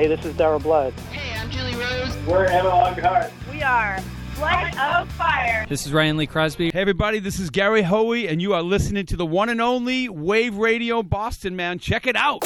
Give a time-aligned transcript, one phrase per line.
[0.00, 0.94] Hey, this is Dara Blood.
[1.12, 2.16] Hey, I'm Julie Rose.
[2.26, 3.30] We're Emma Lockhart.
[3.52, 3.98] We are
[4.34, 5.66] Blood of Fire.
[5.68, 6.70] This is Ryan Lee Crosby.
[6.70, 10.08] Hey, everybody, this is Gary Hoey, and you are listening to the one and only
[10.08, 11.78] Wave Radio Boston, man.
[11.78, 12.40] Check it out.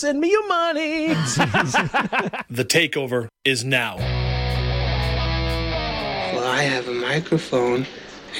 [0.00, 1.08] Send me your money.
[2.48, 3.96] The takeover is now.
[6.34, 7.86] Well, I have a microphone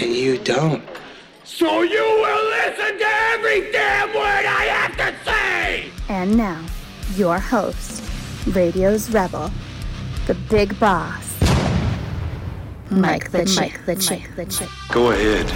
[0.01, 0.83] and you don't.
[1.45, 5.91] So you will listen to every damn word I have to say!
[6.09, 6.65] And now,
[7.15, 8.03] your host,
[8.47, 9.53] Radio's Rebel,
[10.27, 11.37] the big boss,
[12.91, 14.69] Mike the Chick, the Chick, the Chick.
[14.91, 15.47] Go ahead.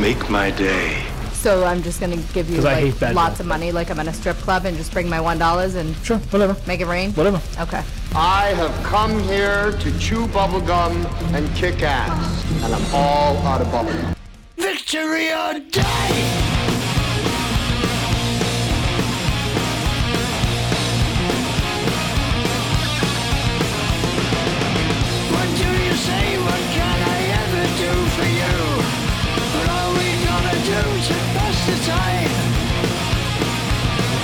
[0.00, 1.09] Make my day.
[1.42, 3.40] So I'm just gonna give you 'Cause I like bad lots guys.
[3.40, 5.94] of money, like I'm in a strip club, and just bring my one dollars and
[6.02, 6.54] sure, whatever.
[6.66, 7.12] make it rain.
[7.14, 7.40] Whatever.
[7.58, 7.82] Okay.
[8.14, 12.44] I have come here to chew bubblegum and kick ass.
[12.62, 14.14] And I'm all out of bubblegum.
[14.58, 16.69] Victory or die!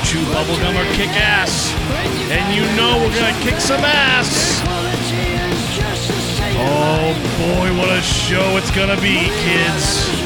[0.05, 1.73] Chew bubblegum or kick ass.
[2.31, 4.63] And you know we're gonna kick some ass.
[6.59, 10.17] Oh boy, what a show it's gonna be, kids.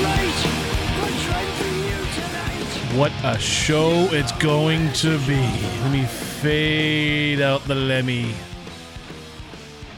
[2.97, 5.41] What a show it's going to be.
[5.83, 8.35] Let me fade out the Lemmy.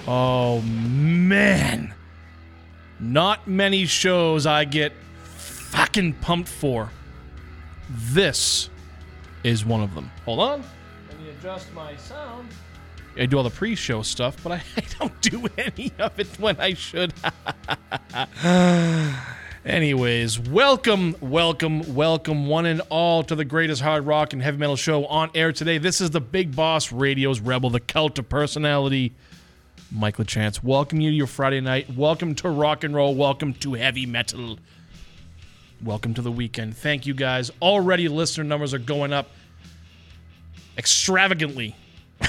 [0.06, 1.94] Oh man.
[3.00, 4.92] Not many shows I get
[5.24, 6.90] fucking pumped for.
[7.94, 8.70] This
[9.44, 10.10] is one of them.
[10.24, 10.64] Hold on.
[11.08, 12.48] Let me adjust my sound.
[13.18, 16.58] I do all the pre-show stuff, but I, I don't do any of it when
[16.58, 17.12] I should.
[19.64, 24.76] Anyways, welcome, welcome, welcome, one and all, to the greatest hard rock and heavy metal
[24.76, 25.76] show on air today.
[25.76, 29.12] This is the Big Boss Radio's Rebel, the cult of personality,
[29.90, 30.62] Mike LaChance.
[30.62, 31.94] Welcome you to your Friday night.
[31.94, 33.14] Welcome to rock and roll.
[33.14, 34.58] Welcome to heavy metal.
[35.84, 36.76] Welcome to the weekend.
[36.76, 37.50] Thank you guys.
[37.60, 39.30] Already listener numbers are going up
[40.78, 41.74] extravagantly.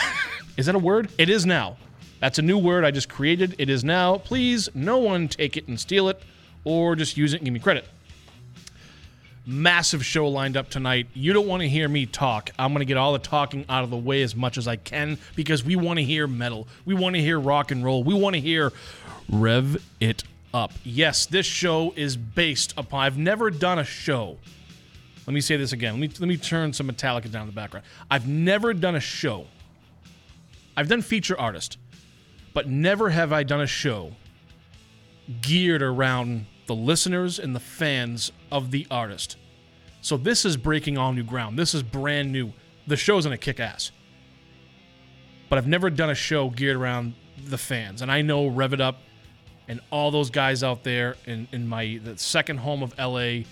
[0.58, 1.12] is that a word?
[1.20, 1.78] It is now.
[2.20, 3.54] That's a new word I just created.
[3.60, 4.18] It is now.
[4.18, 6.20] Please, no one take it and steal it
[6.64, 7.86] or just use it and give me credit.
[9.46, 11.06] Massive show lined up tonight.
[11.14, 12.50] You don't want to hear me talk.
[12.58, 14.78] I'm going to get all the talking out of the way as much as I
[14.78, 16.68] can because we want to hear metal.
[16.86, 18.04] We want to hear rock and roll.
[18.04, 18.74] We want to hear
[19.30, 20.24] rev it
[20.54, 20.72] up.
[20.84, 23.02] Yes, this show is based upon.
[23.02, 24.38] I've never done a show.
[25.26, 25.94] Let me say this again.
[25.94, 27.86] Let me let me turn some Metallica down in the background.
[28.12, 29.48] I've never done a show.
[30.76, 31.78] I've done feature artist,
[32.54, 34.16] but never have I done a show
[35.42, 39.38] geared around the listeners and the fans of the artist.
[40.02, 41.58] So this is breaking all new ground.
[41.58, 42.52] This is brand new.
[42.88, 43.92] The show's gonna kick ass.
[45.48, 47.14] But I've never done a show geared around
[47.46, 48.02] the fans.
[48.02, 48.98] And I know Rev It Up
[49.68, 53.44] and all those guys out there in, in my the second home of LA,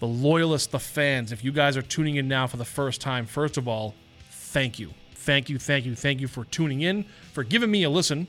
[0.00, 1.32] the loyalists, the fans.
[1.32, 3.94] If you guys are tuning in now for the first time, first of all,
[4.30, 4.90] thank you.
[5.14, 8.26] Thank you, thank you, thank you for tuning in, for giving me a listen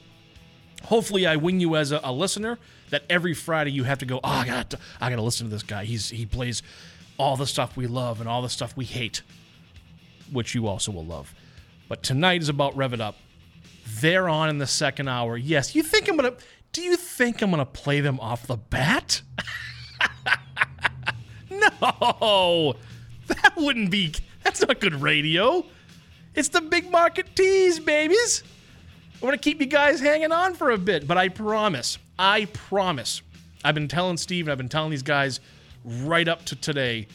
[0.84, 2.60] hopefully I win you as a, a listener
[2.90, 5.48] that every Friday you have to go, oh, I got to, I got to listen
[5.48, 5.86] to this guy.
[5.86, 6.62] He's he plays
[7.18, 9.22] all the stuff we love and all the stuff we hate,
[10.32, 11.34] which you also will love.
[11.88, 13.16] But tonight is about Rev It Up.
[14.00, 15.38] They're on in the second hour.
[15.38, 16.34] Yes, you think I'm gonna?
[16.74, 19.22] Do you think I'm gonna play them off the bat?
[21.50, 22.76] no,
[23.28, 24.14] that wouldn't be.
[24.44, 25.66] That's not good radio.
[26.36, 28.44] It's the big market tease, babies.
[29.22, 32.46] I want to keep you guys hanging on for a bit, but I promise, I
[32.46, 33.22] promise.
[33.64, 35.40] I've been telling Steve and I've been telling these guys
[35.86, 37.08] right up to today,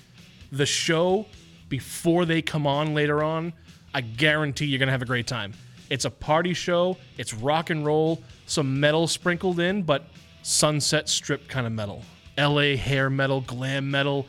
[0.51, 1.27] the show
[1.69, 3.53] before they come on later on,
[3.93, 5.53] I guarantee you're going to have a great time.
[5.91, 10.05] It's a party show, it's rock and roll, some metal sprinkled in, but
[10.43, 12.03] sunset strip kind of metal.
[12.37, 14.27] LA hair metal, glam metal.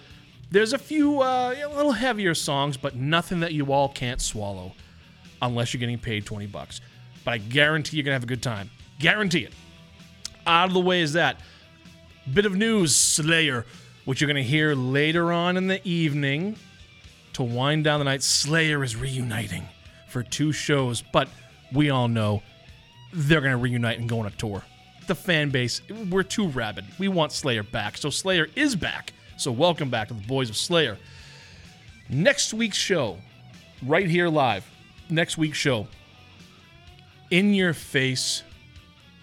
[0.52, 4.74] There's a few uh, a little heavier songs, but nothing that you all can't swallow
[5.42, 6.82] unless you're getting paid 20 bucks
[7.24, 8.70] but I guarantee you're going to have a good time.
[9.00, 9.54] Guarantee it.
[10.48, 11.40] Out of the way is that.
[12.34, 13.66] Bit of news Slayer,
[14.06, 16.56] which you're going to hear later on in the evening
[17.34, 18.24] to wind down the night.
[18.24, 19.68] Slayer is reuniting
[20.08, 21.28] for two shows, but
[21.72, 22.42] we all know
[23.12, 24.64] they're going to reunite and go on a tour.
[25.08, 26.86] The fan base, we're too rabid.
[27.00, 27.98] We want Slayer back.
[27.98, 29.14] So Slayer is back.
[29.38, 30.98] So welcome back to the boys of Slayer.
[32.10, 33.18] Next week's show,
[33.86, 34.66] right here live.
[35.10, 35.88] Next week's show,
[37.32, 38.44] in your face,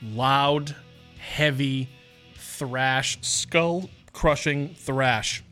[0.02, 0.74] loud,
[1.18, 1.88] heavy
[2.36, 5.44] thrash, skull crushing thrash.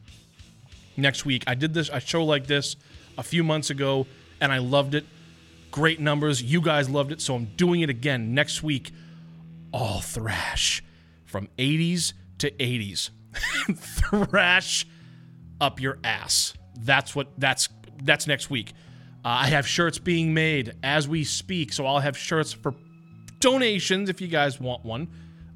[0.97, 2.77] Next week, I did this a show like this
[3.19, 4.07] a few months ago,
[4.41, 5.05] and I loved it.
[5.75, 6.41] Great numbers.
[6.41, 8.93] You guys loved it, so I'm doing it again next week.
[9.73, 10.85] All thrash
[11.25, 13.11] from 80s to 80s.
[13.75, 14.87] thrash
[15.61, 16.55] up your ass.
[16.79, 17.69] That's what that's
[18.05, 18.71] that's next week.
[19.25, 22.77] Uh, I have shirts being made as we speak, so I'll have shirts for
[23.41, 25.09] donations if you guys want one.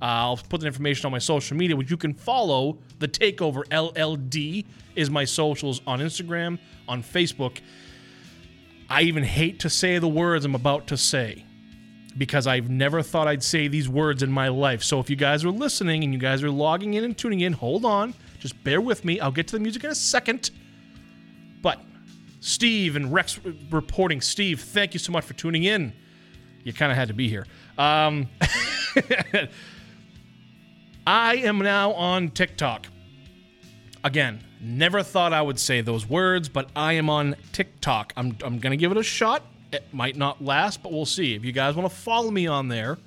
[0.03, 2.81] Uh, I'll put the information on my social media, which you can follow.
[2.99, 6.59] The Takeover LLD is my socials on Instagram,
[6.89, 7.61] on Facebook.
[8.89, 11.45] I even hate to say the words I'm about to say
[12.17, 14.83] because I've never thought I'd say these words in my life.
[14.83, 17.53] So if you guys are listening and you guys are logging in and tuning in,
[17.53, 18.15] hold on.
[18.41, 19.21] Just bear with me.
[19.21, 20.51] I'll get to the music in a second.
[21.63, 21.81] But
[22.41, 23.39] Steve and Rex
[23.71, 24.21] reporting.
[24.21, 25.93] Steve, thank you so much for tuning in.
[26.65, 27.47] You kind of had to be here.
[27.77, 28.29] Um,
[31.07, 32.87] I am now on TikTok.
[34.03, 38.13] Again, never thought I would say those words, but I am on TikTok.
[38.17, 39.45] I'm, I'm going to give it a shot.
[39.73, 41.35] It might not last, but we'll see.
[41.35, 42.99] If you guys want to follow me on there,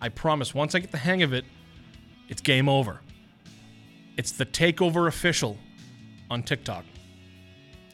[0.00, 1.44] I promise once I get the hang of it,
[2.28, 3.00] it's game over.
[4.16, 5.56] It's the Takeover Official
[6.30, 6.84] on TikTok.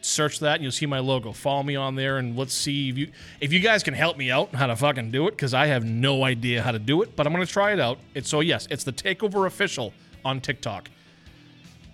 [0.01, 1.33] Search that and you'll see my logo.
[1.33, 3.11] Follow me on there and let's see if you
[3.41, 5.85] if you guys can help me out how to fucking do it because I have
[5.85, 7.99] no idea how to do it, but I'm gonna try it out.
[8.15, 9.93] It's so yes, it's the Takeover Official
[10.25, 10.89] on TikTok.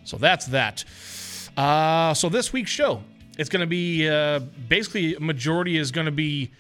[0.04, 0.84] So that's that.
[1.56, 3.02] Uh, so this week's show,
[3.38, 6.50] it's going to be uh, basically majority is going to be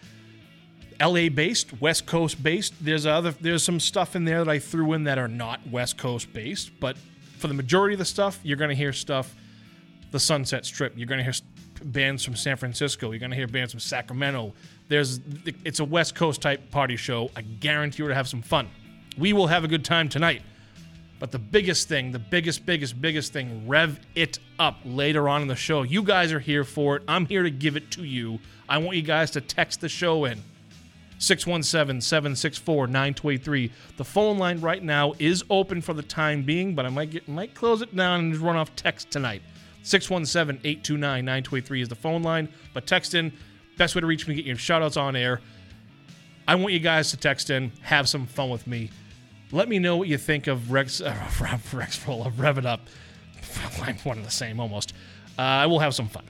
[1.00, 2.74] LA based, West Coast based.
[2.80, 5.98] There's other there's some stuff in there that I threw in that are not West
[5.98, 6.96] Coast based, but
[7.38, 9.34] for the majority of the stuff, you're going to hear stuff
[10.10, 10.94] the Sunset Strip.
[10.96, 11.34] You're going to hear
[11.84, 13.10] bands from San Francisco.
[13.10, 14.52] You're going to hear bands from Sacramento.
[14.88, 15.20] There's
[15.64, 17.30] it's a West Coast type party show.
[17.36, 18.68] I guarantee you to have some fun.
[19.18, 20.42] We will have a good time tonight.
[21.24, 25.48] But the biggest thing, the biggest, biggest, biggest thing, rev it up later on in
[25.48, 25.80] the show.
[25.80, 27.02] You guys are here for it.
[27.08, 28.40] I'm here to give it to you.
[28.68, 30.42] I want you guys to text the show in.
[31.16, 33.72] 617 764 9283.
[33.96, 37.26] The phone line right now is open for the time being, but I might get
[37.26, 39.40] might close it down and just run off text tonight.
[39.82, 43.32] 617 829 9283 is the phone line, but text in.
[43.78, 45.40] Best way to reach me, get your shout outs on air.
[46.46, 48.90] I want you guys to text in, have some fun with me.
[49.52, 51.14] Let me know what you think of Rex, uh,
[51.72, 52.80] Rex Roll of Rev It Up.
[53.82, 54.92] I'm one of the same almost.
[55.38, 56.24] Uh, I will have some fun.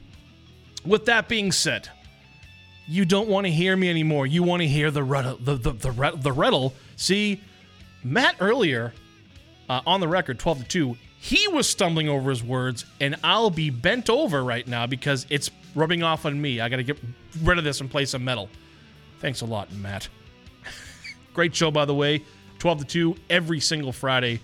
[0.85, 1.88] With that being said,
[2.87, 4.26] you don't want to hear me anymore.
[4.26, 5.37] You want to hear the riddle.
[5.37, 6.75] The, the, the, the riddle.
[6.97, 7.40] See,
[8.02, 8.92] Matt earlier
[9.68, 13.49] uh, on the record, 12 to 2, he was stumbling over his words, and I'll
[13.49, 16.61] be bent over right now because it's rubbing off on me.
[16.61, 16.99] I got to get
[17.42, 18.50] rid of this and play some metal.
[19.21, 20.09] Thanks a lot, Matt.
[21.35, 22.23] Great show, by the way.
[22.64, 24.40] 12 to 2 every single Friday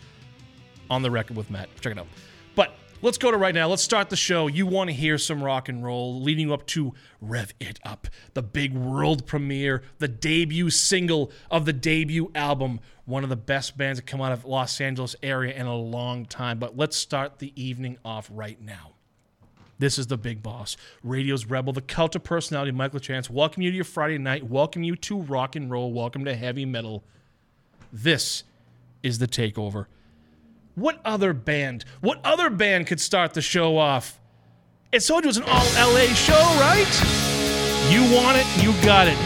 [0.91, 1.71] on the record with Matt.
[1.81, 2.07] Check it out.
[2.55, 3.67] But let's go to right now.
[3.67, 4.47] Let's start the show.
[4.47, 8.09] You want to hear some rock and roll leading you up to Rev It Up,
[8.35, 12.81] the big world premiere, the debut single of the debut album.
[13.07, 16.27] One of the best bands that come out of Los Angeles area in a long
[16.27, 16.59] time.
[16.59, 18.97] But let's start the evening off right now.
[19.79, 23.31] This is the big boss, radio's rebel, the cult of personality, Mike LaChance.
[23.31, 24.47] Welcome you to your Friday night.
[24.47, 25.91] Welcome you to rock and roll.
[25.91, 27.03] Welcome to heavy metal.
[27.93, 28.45] This
[29.03, 29.87] is the takeover.
[30.75, 31.85] What other band?
[32.01, 34.21] What other band could start the show off?
[34.93, 36.87] It told you it was an all LA show, right?
[37.91, 39.19] You want it, you got it.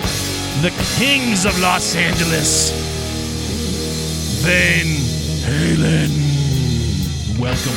[0.63, 2.71] The Kings of Los Angeles.
[4.43, 4.87] Van
[5.45, 6.11] Halen.
[7.39, 7.75] Welcome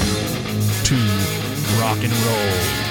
[0.83, 0.95] to
[1.81, 2.86] rock and roll.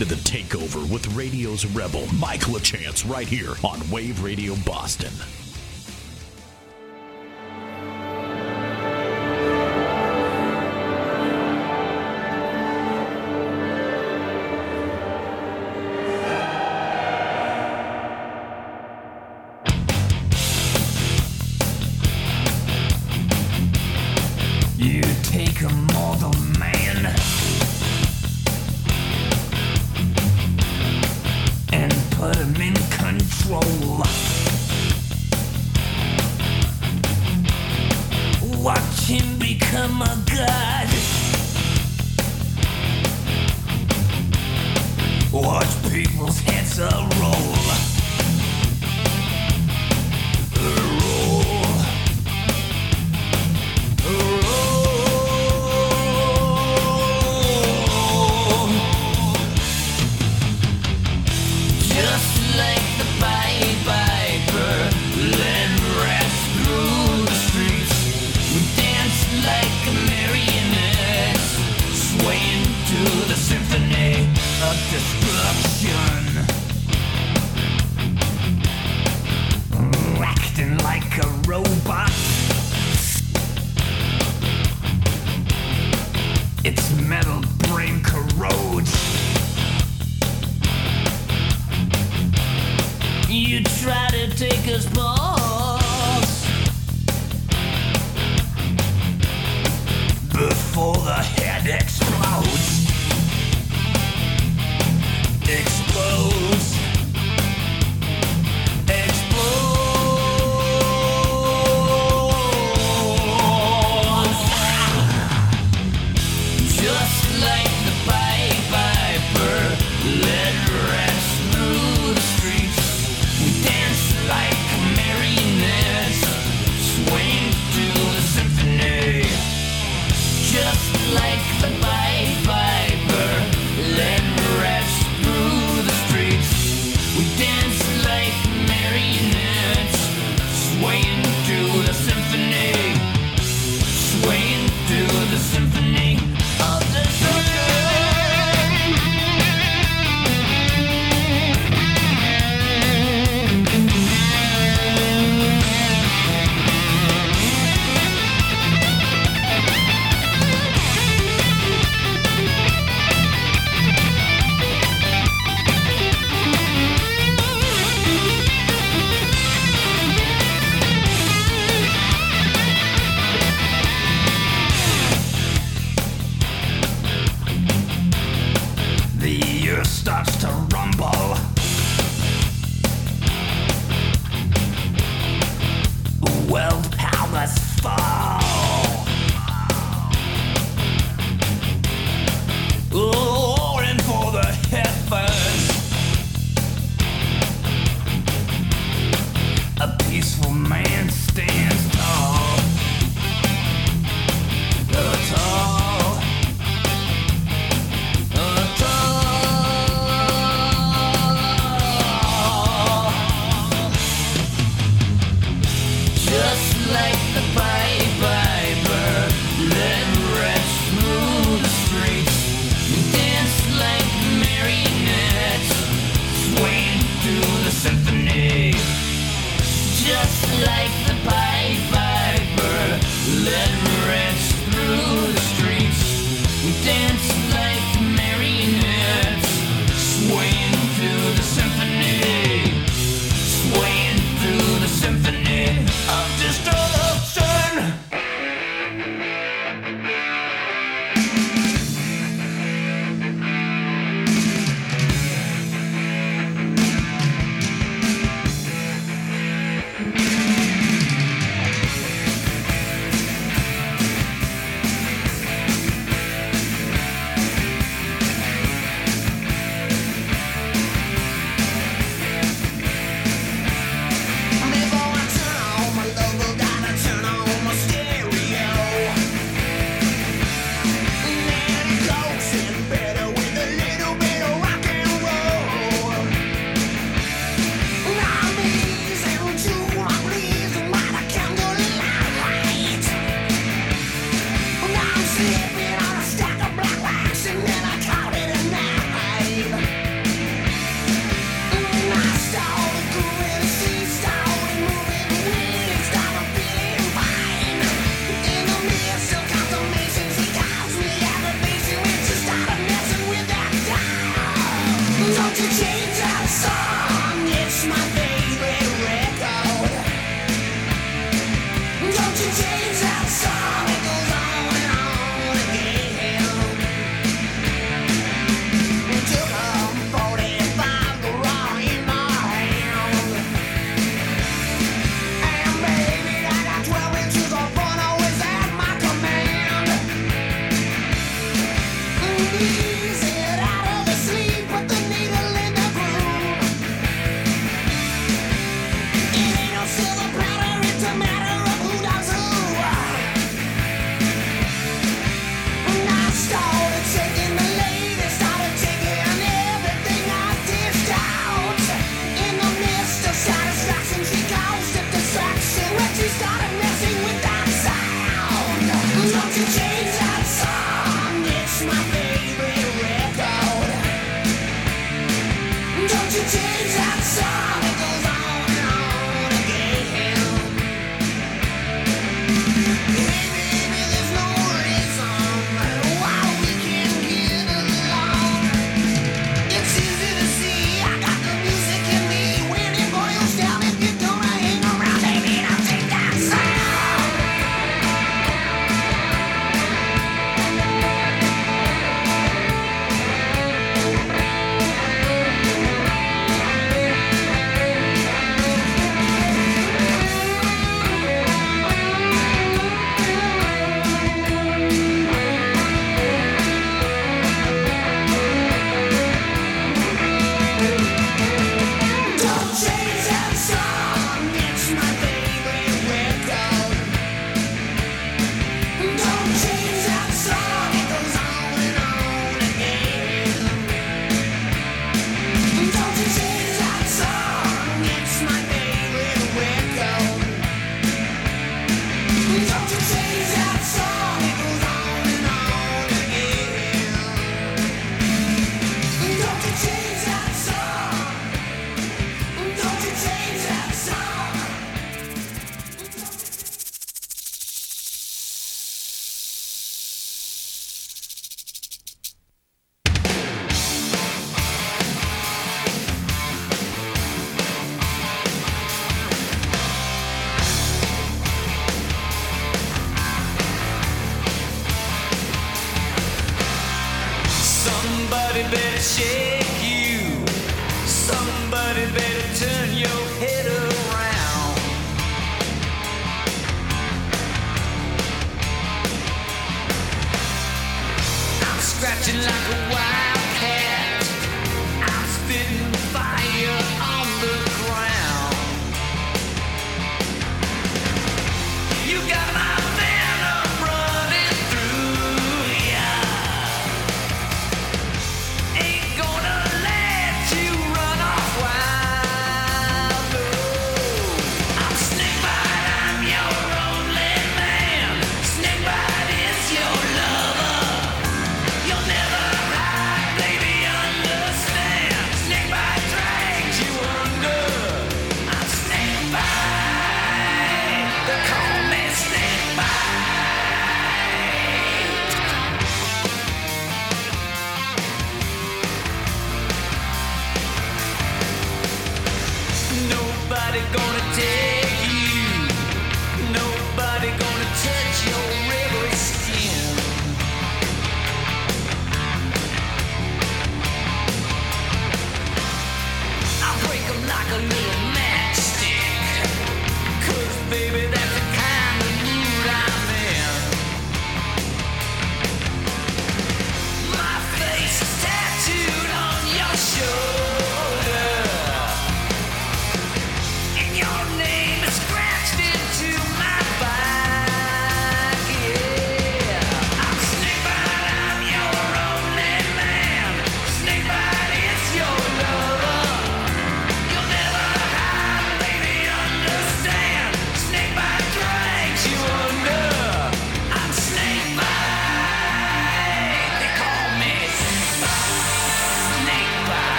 [0.00, 5.12] into the takeover with radio's rebel, Mike LaChance, right here on Wave Radio Boston.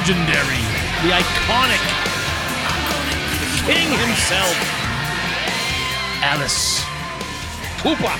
[0.00, 0.62] Legendary,
[1.02, 1.82] the iconic,
[3.38, 4.56] the king himself,
[6.22, 6.82] Alice
[7.80, 8.16] Cooper.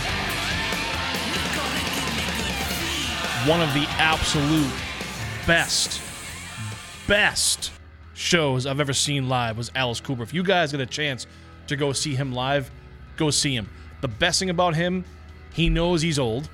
[3.48, 4.70] One of the absolute
[5.46, 6.02] best,
[7.08, 7.72] best
[8.12, 10.22] shows I've ever seen live was Alice Cooper.
[10.22, 11.26] If you guys get a chance
[11.68, 12.70] to go see him live,
[13.16, 13.70] go see him.
[14.02, 15.02] The best thing about him,
[15.54, 16.50] he knows he's old,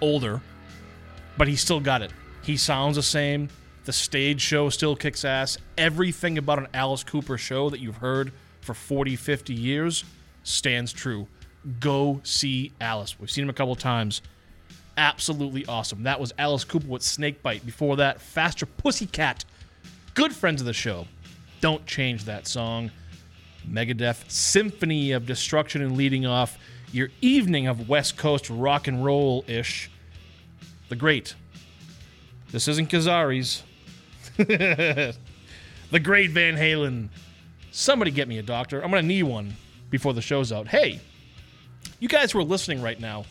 [0.00, 0.40] older,
[1.36, 2.14] but he still got it.
[2.42, 3.50] He sounds the same.
[3.84, 5.58] The stage show still kicks ass.
[5.76, 10.04] Everything about an Alice Cooper show that you've heard for 40, 50 years
[10.42, 11.28] stands true.
[11.80, 13.18] Go see Alice.
[13.20, 14.22] We've seen him a couple times.
[14.96, 16.04] Absolutely awesome.
[16.04, 17.66] That was Alice Cooper with Snakebite.
[17.66, 19.44] Before that, Faster Pussycat.
[20.14, 21.06] Good friends of the show.
[21.60, 22.90] Don't change that song.
[23.68, 26.58] Megadeth Symphony of Destruction and leading off
[26.92, 29.90] your evening of West Coast rock and roll ish.
[30.88, 31.34] The Great.
[32.50, 33.62] This isn't Kazari's.
[34.36, 35.14] the
[36.02, 37.08] Great Van Halen.
[37.70, 38.82] Somebody get me a doctor.
[38.82, 39.54] I'm going to need one
[39.90, 40.66] before the show's out.
[40.68, 41.00] Hey,
[42.00, 43.24] you guys who are listening right now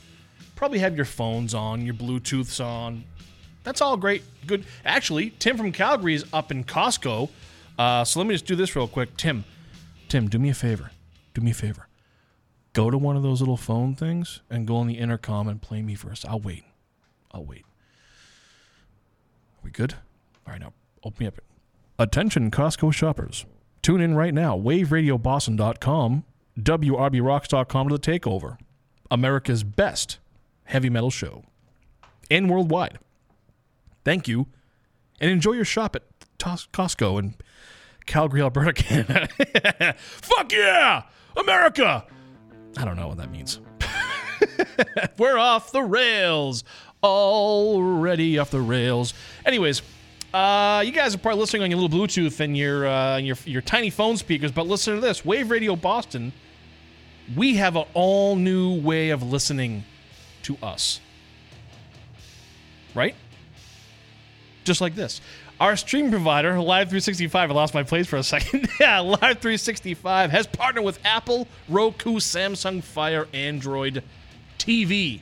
[0.55, 3.03] probably have your phones on, your Bluetooths on.
[3.63, 4.23] That's all great.
[4.47, 4.65] Good.
[4.85, 7.29] Actually, Tim from Calgary is up in Costco.
[7.77, 9.17] Uh, so let me just do this real quick.
[9.17, 9.43] Tim,
[10.07, 10.91] Tim, do me a favor.
[11.33, 11.87] Do me a favor.
[12.71, 15.81] Go to one of those little phone things and go on the intercom and play
[15.81, 16.25] me first.
[16.25, 16.63] I'll wait.
[17.31, 17.65] I'll wait.
[19.57, 19.95] Are we good?
[20.45, 21.41] All right, now open me up.
[21.99, 23.45] Attention, Costco shoppers.
[23.81, 24.57] Tune in right now.
[24.57, 26.23] WaveRadioBoston.com,
[26.59, 28.57] WRBRocks.com to the takeover.
[29.11, 30.19] America's best
[30.65, 31.43] heavy metal show.
[32.31, 32.99] And worldwide.
[34.03, 34.47] Thank you.
[35.19, 36.03] And enjoy your shop at
[36.39, 37.35] Costco in
[38.05, 39.27] Calgary, Alberta, Canada.
[39.97, 41.03] Fuck yeah!
[41.37, 42.05] America!
[42.77, 43.59] I don't know what that means.
[45.17, 46.63] We're off the rails.
[47.03, 49.13] Already off the rails.
[49.45, 49.81] Anyways,
[50.33, 53.61] uh, you guys are probably listening on your little Bluetooth and your, uh, your your
[53.61, 55.23] tiny phone speakers, but listen to this.
[55.23, 56.33] Wave Radio Boston,
[57.35, 59.83] we have an all new way of listening
[60.43, 60.99] to us.
[62.95, 63.15] Right?
[64.63, 65.21] Just like this.
[65.59, 68.67] Our stream provider, Live 365, I lost my place for a second.
[68.79, 74.03] yeah, Live 365 has partnered with Apple, Roku, Samsung Fire, Android,
[74.57, 75.21] TV.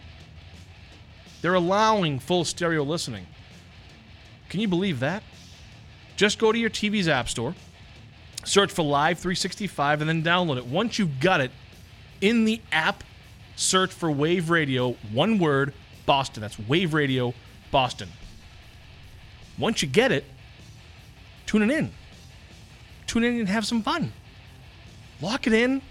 [1.41, 3.25] They're allowing full stereo listening.
[4.51, 5.23] Can you believe that?
[6.17, 7.55] Just go to your TV's app store,
[8.43, 10.65] search for Live 365, and then download it.
[10.65, 11.51] Once you've got it
[12.19, 13.05] in the app,
[13.55, 15.73] search for Wave Radio, one word,
[16.05, 16.41] Boston.
[16.41, 17.33] That's Wave Radio,
[17.71, 18.09] Boston.
[19.57, 20.25] Once you get it,
[21.45, 21.93] tune it in.
[23.07, 24.11] Tune in and have some fun.
[25.21, 25.81] Lock it in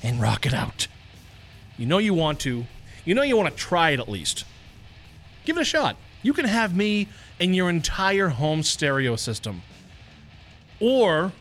[0.00, 0.86] and rock it out.
[1.76, 2.66] You know you want to.
[3.04, 4.44] You know you want to try it at least.
[5.44, 5.96] Give it a shot.
[6.22, 9.62] You can have me in your entire home stereo system.
[10.80, 11.32] Or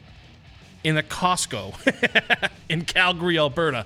[0.84, 3.86] in a Costco in Calgary, Alberta.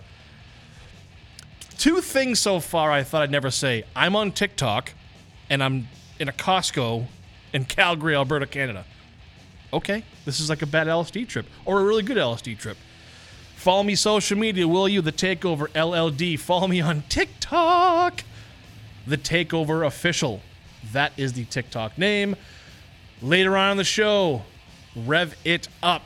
[1.78, 3.84] Two things so far I thought I'd never say.
[3.96, 4.94] I'm on TikTok
[5.50, 5.88] and I'm
[6.20, 7.06] in a Costco
[7.54, 8.86] in Calgary, Alberta, Canada.
[9.72, 12.78] Okay, this is like a bad LSD trip or a really good LSD trip.
[13.56, 15.02] Follow me social media, will you?
[15.02, 16.40] The Takeover LLD.
[16.40, 18.24] Follow me on TikTok.
[19.06, 20.42] The Takeover Official.
[20.94, 22.36] That is the TikTok name.
[23.22, 24.44] Later on in the show,
[24.96, 26.04] rev it up.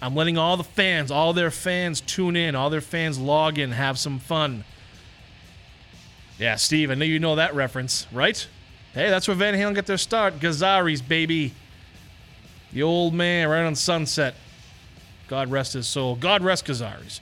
[0.00, 3.72] I'm letting all the fans, all their fans tune in, all their fans log in,
[3.72, 4.64] have some fun.
[6.38, 8.46] Yeah, Steve, I know you know that reference, right?
[8.92, 10.38] Hey, that's where Van Halen got their start.
[10.38, 11.54] Gazzarri's, baby.
[12.72, 14.34] The old man right on Sunset.
[15.28, 16.14] God rest his soul.
[16.14, 17.20] God rest Gazzarri's.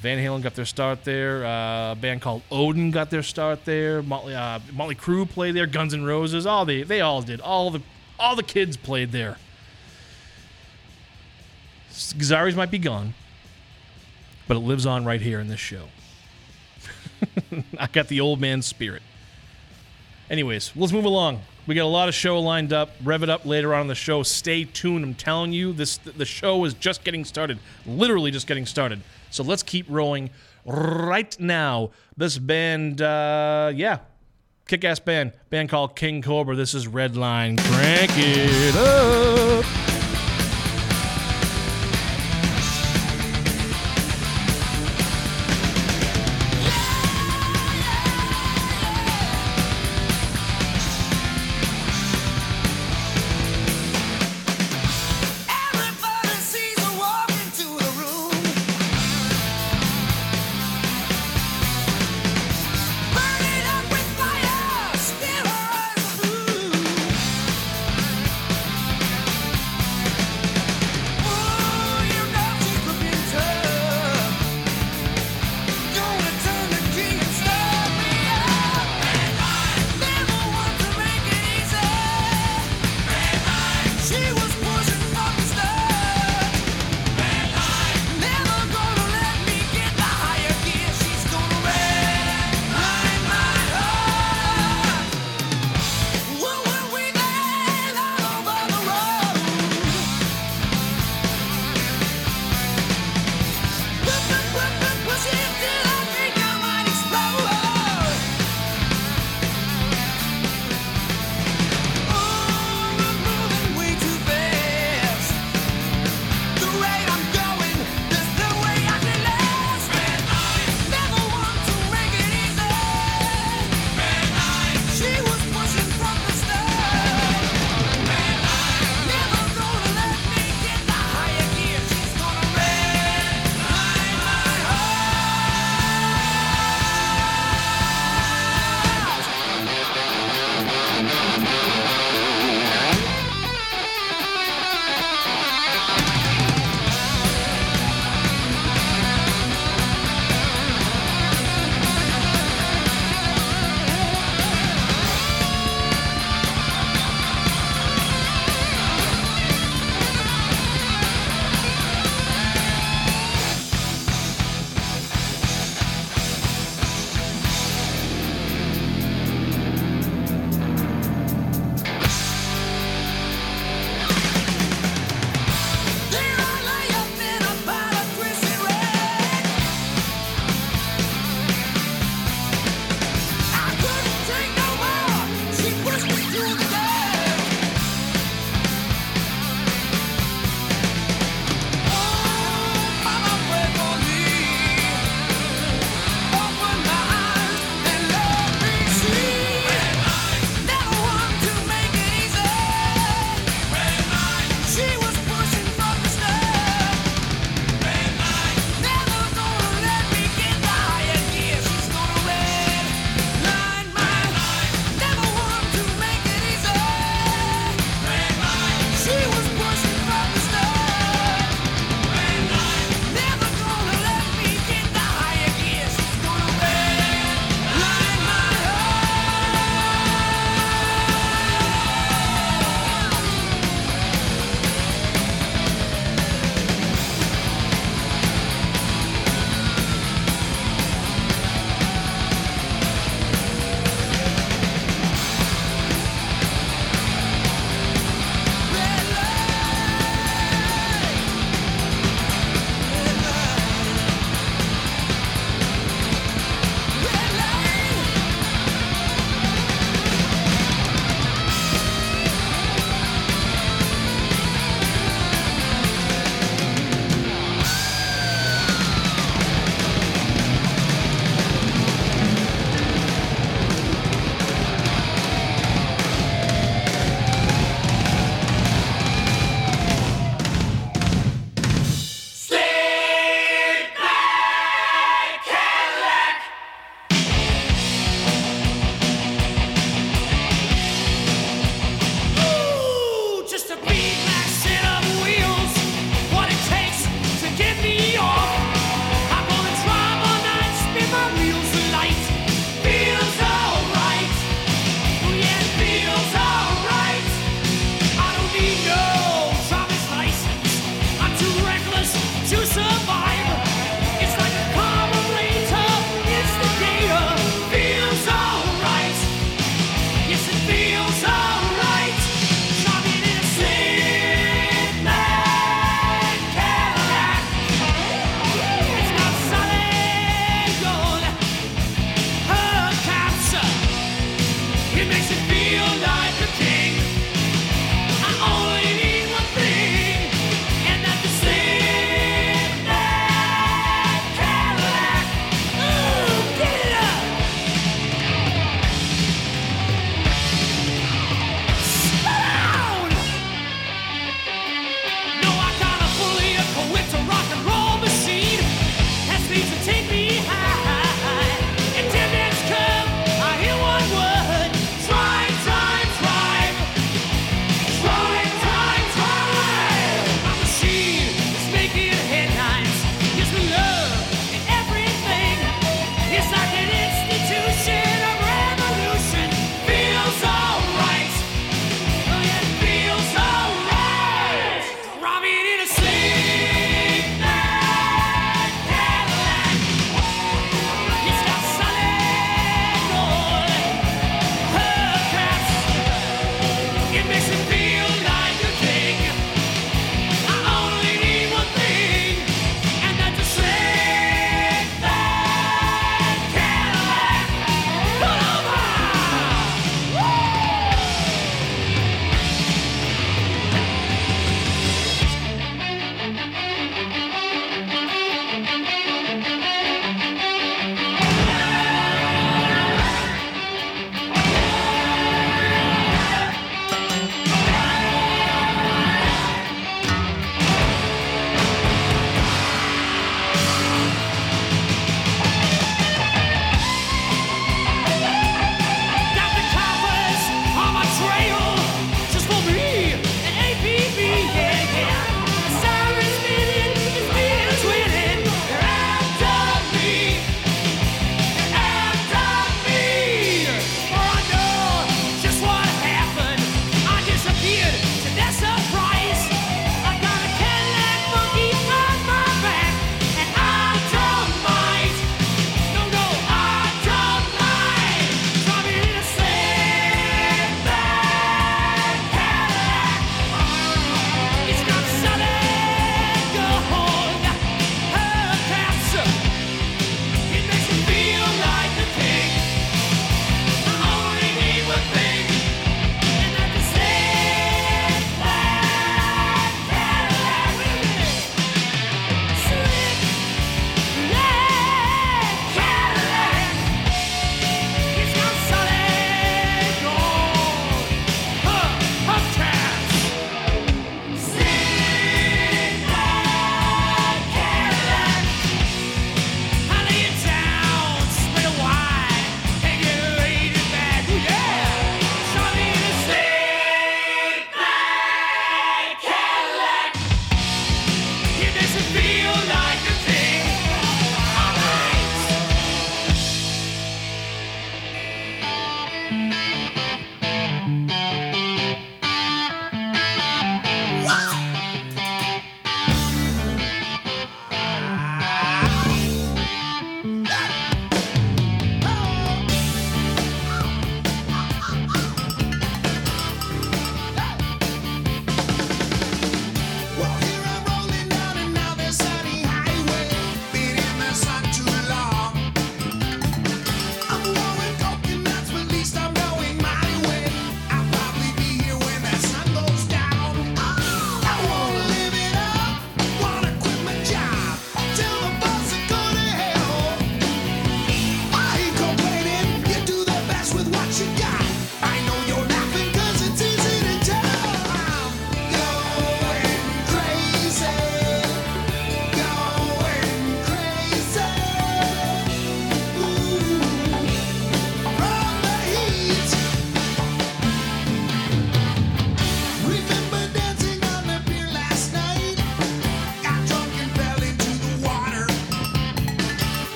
[0.00, 1.44] Van Halen got their start there.
[1.44, 4.02] Uh, a band called Odin got their start there.
[4.02, 5.66] Motley, uh, Motley Crue played there.
[5.66, 6.46] Guns N' Roses.
[6.46, 7.40] All they they all did.
[7.40, 7.82] All the
[8.18, 9.36] all the kids played there.
[11.90, 13.12] Gazzarri's might be gone,
[14.48, 15.88] but it lives on right here in this show.
[17.78, 19.02] I got the old man spirit.
[20.30, 21.42] Anyways, let's move along.
[21.66, 22.90] We got a lot of show lined up.
[23.04, 24.22] Rev it up later on in the show.
[24.22, 25.04] Stay tuned.
[25.04, 27.58] I'm telling you, this the show is just getting started.
[27.84, 29.02] Literally just getting started.
[29.30, 30.30] So let's keep rolling
[30.64, 31.90] right now.
[32.16, 33.98] This band, uh, yeah,
[34.66, 36.54] kick-ass band, band called King Cobra.
[36.54, 37.58] This is Redline.
[37.58, 39.49] Crank it up.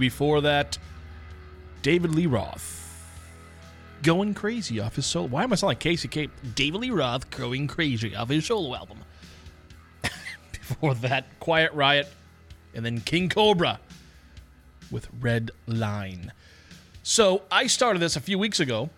[0.00, 0.78] Before that,
[1.82, 2.78] David Lee Roth.
[4.02, 5.26] Going crazy off his solo.
[5.26, 6.30] Why am I sounding like Casey Cape?
[6.54, 9.00] David Lee Roth going crazy off his solo album.
[10.52, 12.08] Before that, Quiet Riot,
[12.74, 13.78] and then King Cobra
[14.90, 16.32] with Red Line.
[17.02, 18.88] So I started this a few weeks ago.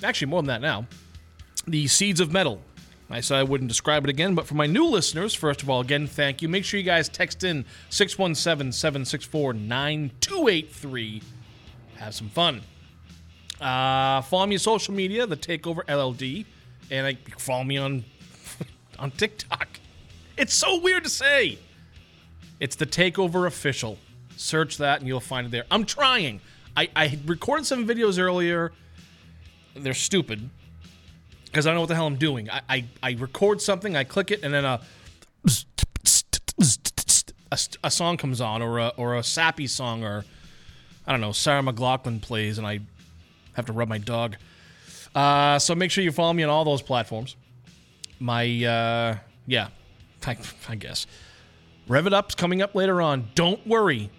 [0.00, 0.86] Actually, more than that now.
[1.66, 2.62] The Seeds of Metal.
[3.08, 5.80] I said I wouldn't describe it again, but for my new listeners, first of all,
[5.80, 6.48] again, thank you.
[6.48, 11.22] Make sure you guys text in 617 764 9283.
[11.98, 12.62] Have some fun.
[13.60, 16.44] Uh, follow me on social media, the Takeover LLD,
[16.90, 18.04] and I follow me on
[18.98, 19.68] on TikTok.
[20.36, 21.58] It's so weird to say.
[22.58, 23.98] It's the Takeover Official.
[24.36, 25.64] Search that and you'll find it there.
[25.70, 26.40] I'm trying.
[26.76, 28.72] I, I recorded some videos earlier.
[29.74, 30.50] They're stupid
[31.46, 32.50] because I don't know what the hell I'm doing.
[32.50, 34.80] I, I, I record something, I click it, and then a,
[37.50, 40.24] a, a song comes on, or a, or a sappy song, or
[41.06, 42.80] I don't know, Sarah McLachlan plays, and I
[43.54, 44.36] have to rub my dog.
[45.14, 47.36] Uh, so make sure you follow me on all those platforms.
[48.20, 49.16] My, uh,
[49.46, 49.68] yeah,
[50.26, 50.36] I,
[50.68, 51.06] I guess.
[51.88, 53.28] Rev It Up's coming up later on.
[53.34, 54.10] Don't worry.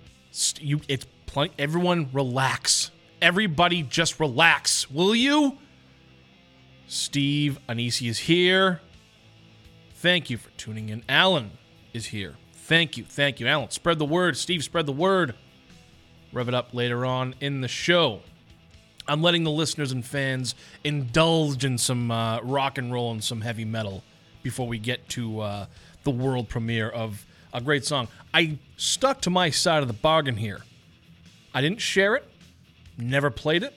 [0.60, 1.54] You, it's plenty.
[1.60, 2.92] Everyone relax.
[3.22, 5.58] Everybody just relax, will you?
[6.88, 8.80] Steve Anisi is here.
[9.96, 11.04] Thank you for tuning in.
[11.10, 11.52] Alan
[11.94, 12.36] is here.
[12.54, 13.04] Thank you.
[13.04, 13.70] Thank you, Alan.
[13.72, 14.38] Spread the word.
[14.38, 15.36] Steve, spread the word.
[16.32, 18.22] Rev it up later on in the show.
[19.08, 23.42] I'm letting the listeners and fans indulge in some uh, rock and roll and some
[23.42, 24.04] heavy metal
[24.44, 25.66] before we get to uh,
[26.04, 28.08] the world premiere of a great song.
[28.34, 30.62] I stuck to my side of the bargain here.
[31.54, 32.26] I didn't share it,
[32.98, 33.74] never played it,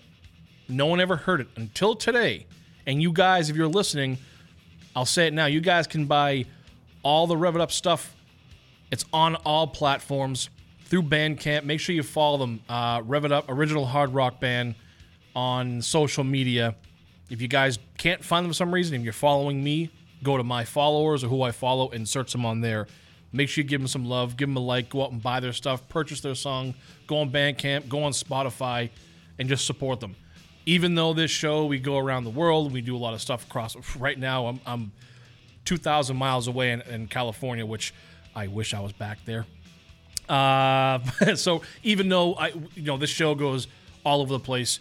[0.69, 2.47] no one ever heard it until today.
[2.87, 4.19] And you guys, if you're listening,
[4.95, 5.47] I'll say it now.
[5.47, 6.47] You guys can buy
[7.03, 8.15] all the Rev It Up stuff.
[8.91, 10.51] It's on all platforms
[10.87, 11.65] through Bandcamp.
[11.65, 12.61] Make sure you follow them.
[12.69, 14.75] Uh, Rev It Up, original hard rock band,
[15.35, 16.75] on social media.
[17.29, 19.91] If you guys can't find them for some reason, if you're following me,
[20.23, 22.89] go to my followers or who I follow and search them on there.
[23.33, 25.39] Make sure you give them some love, give them a like, go out and buy
[25.39, 26.75] their stuff, purchase their song,
[27.07, 28.91] go on Bandcamp, go on Spotify,
[29.39, 30.17] and just support them.
[30.67, 33.47] Even though this show, we go around the world, we do a lot of stuff
[33.47, 33.77] across.
[33.97, 34.93] Right now, I'm, I'm
[35.65, 37.95] 2,000 miles away in, in California, which
[38.35, 39.47] I wish I was back there.
[40.29, 41.01] Uh,
[41.35, 43.69] so even though I, you know, this show goes
[44.05, 44.81] all over the place,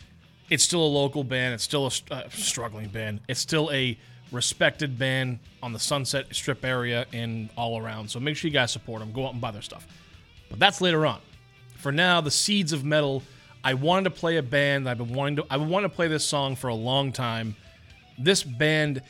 [0.50, 1.54] it's still a local band.
[1.56, 3.22] It's still a uh, struggling band.
[3.28, 3.98] It's still a
[4.32, 8.10] respected band on the Sunset Strip area and all around.
[8.10, 9.12] So make sure you guys support them.
[9.12, 9.88] Go out and buy their stuff.
[10.50, 11.20] But that's later on.
[11.78, 13.24] For now, the Seeds of Metal.
[13.64, 14.88] I wanted to play a band.
[14.90, 15.44] I've been wanting to.
[15.44, 17.56] Been wanting to play this song for a long time.
[18.18, 19.02] This band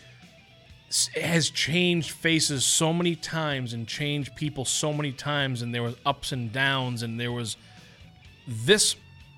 [1.15, 5.95] has changed faces so many times and changed people so many times, and there was
[6.05, 7.57] ups and downs, and there was
[8.47, 8.95] this.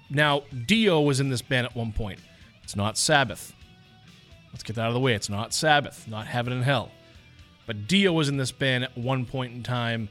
[0.09, 2.20] Now, Dio was in this band at one point.
[2.64, 3.53] It's not Sabbath.
[4.51, 5.14] Let's get that out of the way.
[5.14, 6.91] It's not Sabbath, not Heaven and Hell.
[7.66, 10.09] But Dio was in this band at one point in time.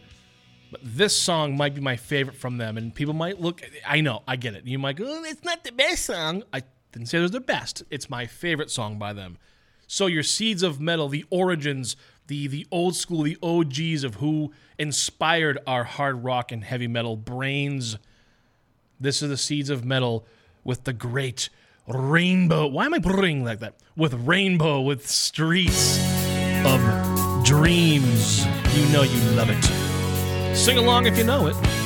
[0.71, 2.77] But this song might be my favorite from them.
[2.77, 4.67] And people might look, I know, I get it.
[4.67, 6.45] You might go, oh, it's not the best song.
[6.53, 6.63] I
[6.93, 7.83] didn't say it was the best.
[7.91, 9.39] It's my favorite song by them.
[9.87, 11.97] So your Seeds of Metal, the origins,
[12.29, 17.17] the the old school, the OGs of who inspired our hard rock and heavy metal
[17.17, 17.99] brains.
[19.01, 20.25] This is the Seeds of Metal
[20.63, 21.49] with the great
[21.89, 22.69] Rainbow.
[22.69, 23.75] Why am I brring like that?
[23.97, 25.99] With Rainbow, with Streets
[26.65, 26.81] of
[27.45, 28.47] Dreams.
[28.77, 29.80] You know you love it.
[30.55, 31.80] Sing along if you know it.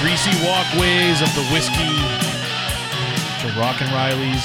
[0.00, 1.94] Greasy walkways of the whiskey
[3.40, 4.44] to Rockin' Riley's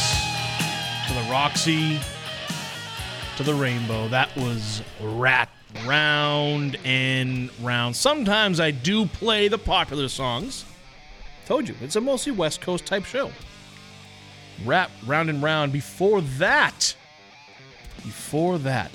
[1.08, 2.00] to the Roxy
[3.38, 4.08] to the Rainbow.
[4.08, 5.50] That was Ratt
[5.86, 7.96] round and round.
[7.96, 10.66] Sometimes I do play the popular songs.
[11.46, 13.32] Told you, it's a mostly West Coast type show.
[14.66, 15.72] Ratt round and round.
[15.72, 16.96] Before that,
[17.98, 18.91] before that,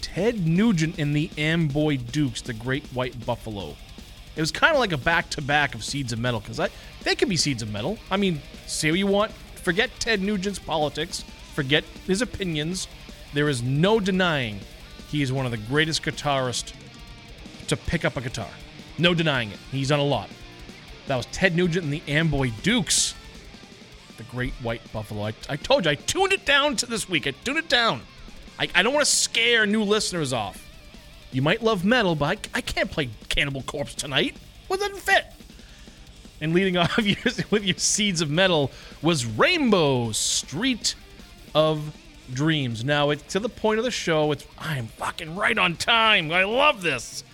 [0.00, 3.76] Ted Nugent and the Amboy Dukes, the Great White Buffalo.
[4.36, 6.60] It was kind of like a back to back of Seeds of Metal because
[7.02, 7.98] they could be Seeds of Metal.
[8.10, 9.32] I mean, say what you want.
[9.32, 11.24] Forget Ted Nugent's politics,
[11.54, 12.88] forget his opinions.
[13.32, 14.60] There is no denying
[15.14, 16.72] he is one of the greatest guitarists
[17.68, 18.50] to pick up a guitar.
[18.98, 19.58] No denying it.
[19.70, 20.28] He's done a lot.
[21.06, 23.14] That was Ted Nugent and the Amboy Dukes.
[24.16, 25.26] The Great White Buffalo.
[25.26, 27.28] I, I told you, I tuned it down to this week.
[27.28, 28.00] I tuned it down.
[28.58, 30.63] I, I don't want to scare new listeners off.
[31.34, 34.36] You might love metal, but I, I can't play Cannibal Corpse tonight.
[34.68, 35.26] Well, it doesn't fit.
[36.40, 38.70] And leading off with your Seeds of Metal
[39.02, 40.94] was Rainbow Street
[41.52, 41.92] of
[42.32, 42.84] Dreams.
[42.84, 44.30] Now, it's to the point of the show.
[44.30, 46.30] It's I'm fucking right on time.
[46.30, 47.24] I love this.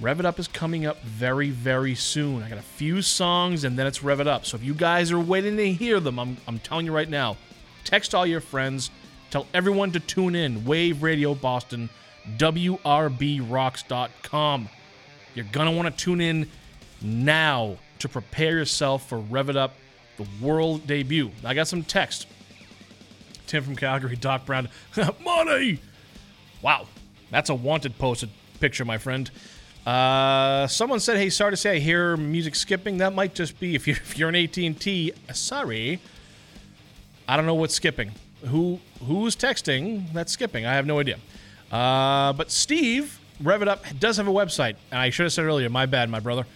[0.00, 2.42] Rev It Up is coming up very, very soon.
[2.42, 4.46] I got a few songs and then it's Rev It Up.
[4.46, 7.36] So if you guys are waiting to hear them, I'm, I'm telling you right now,
[7.84, 8.90] text all your friends,
[9.30, 10.64] tell everyone to tune in.
[10.64, 11.88] Wave Radio Boston,
[12.36, 14.68] WRBRocks.com.
[15.34, 16.48] You're going to want to tune in
[17.00, 19.74] now to prepare yourself for Rev It Up,
[20.16, 21.30] the world debut.
[21.44, 22.26] I got some text.
[23.46, 24.68] Tim from Calgary, Doc Brown.
[25.24, 25.80] Money!
[26.62, 26.86] Wow,
[27.30, 29.30] that's a wanted posted picture, my friend.
[29.86, 32.98] Uh, someone said, "Hey, sorry to say, I hear music skipping.
[32.98, 35.12] That might just be if you're if you're an AT and T.
[35.32, 36.00] Sorry,
[37.26, 38.12] I don't know what's skipping.
[38.46, 40.12] Who who's texting?
[40.12, 40.66] That's skipping.
[40.66, 41.18] I have no idea.
[41.70, 45.44] Uh, but Steve Rev It Up does have a website, and I should have said
[45.44, 45.68] earlier.
[45.68, 46.46] My bad, my brother.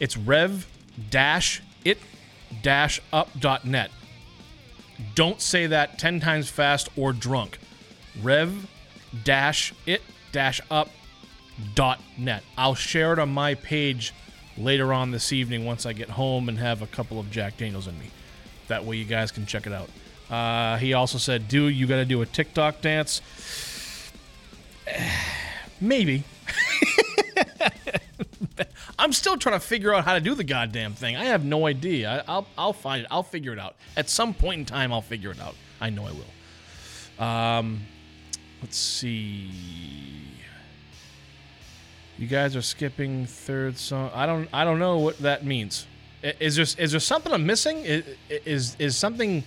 [0.00, 0.66] It's rev
[1.10, 1.98] dash it
[2.62, 3.90] dash up.net.
[5.14, 7.58] Don't say that ten times fast or drunk.
[8.22, 8.68] Rev
[9.24, 10.90] dash it dash up
[11.74, 12.42] dot net.
[12.56, 14.12] I'll share it on my page
[14.56, 17.86] later on this evening once I get home and have a couple of Jack Daniels
[17.86, 18.10] in me.
[18.68, 19.88] That way you guys can check it out.
[20.30, 23.20] Uh, he also said, "Do you got to do a TikTok dance."
[25.80, 26.24] Maybe.
[28.98, 31.16] I'm still trying to figure out how to do the goddamn thing.
[31.16, 32.24] I have no idea.
[32.26, 33.08] I, will I'll find it.
[33.10, 33.76] I'll figure it out.
[33.96, 35.54] At some point in time, I'll figure it out.
[35.80, 37.24] I know I will.
[37.24, 37.82] Um,
[38.60, 39.50] let's see.
[42.18, 44.10] You guys are skipping third song.
[44.12, 44.48] I don't.
[44.52, 45.86] I don't know what that means.
[46.22, 47.78] Is there is there something I'm missing?
[47.86, 49.44] I- i- Is is something?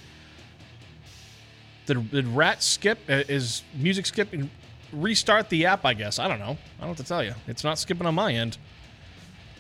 [1.85, 2.99] Did, did Ratt skip?
[3.09, 4.49] Uh, Is music skipping?
[4.93, 6.19] Restart the app, I guess.
[6.19, 6.57] I don't know.
[6.77, 7.33] I don't what to tell you.
[7.47, 8.57] It's not skipping on my end.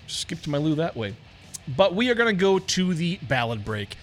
[0.07, 1.15] Skip to my loo that way.
[1.67, 3.95] But we are going to go to the ballad break.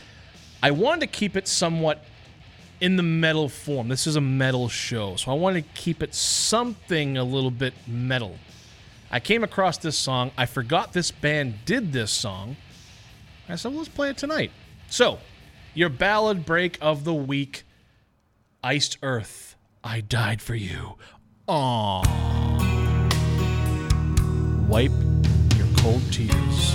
[0.63, 2.05] I wanted to keep it somewhat
[2.81, 3.89] in the metal form.
[3.89, 7.75] This is a metal show, so I wanted to keep it something a little bit
[7.87, 8.37] metal.
[9.11, 10.31] I came across this song.
[10.37, 12.57] I forgot this band did this song.
[13.49, 14.51] I said, well, let's play it tonight.
[14.89, 15.19] So,
[15.75, 17.65] your ballad break of the week
[18.65, 19.55] Iced Earth.
[19.85, 20.97] I died for you.
[21.49, 22.03] Aww.
[24.67, 24.91] Wipe
[25.57, 26.75] your cold tears.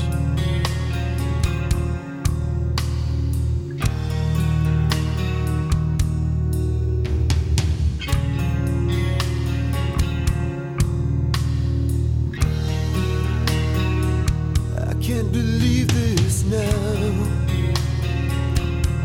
[14.80, 17.44] I can't believe this now.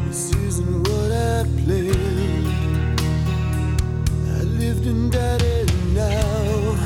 [0.06, 2.27] This isn't what I planned.
[4.86, 6.76] And now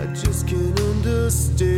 [0.00, 1.73] I just can't understand.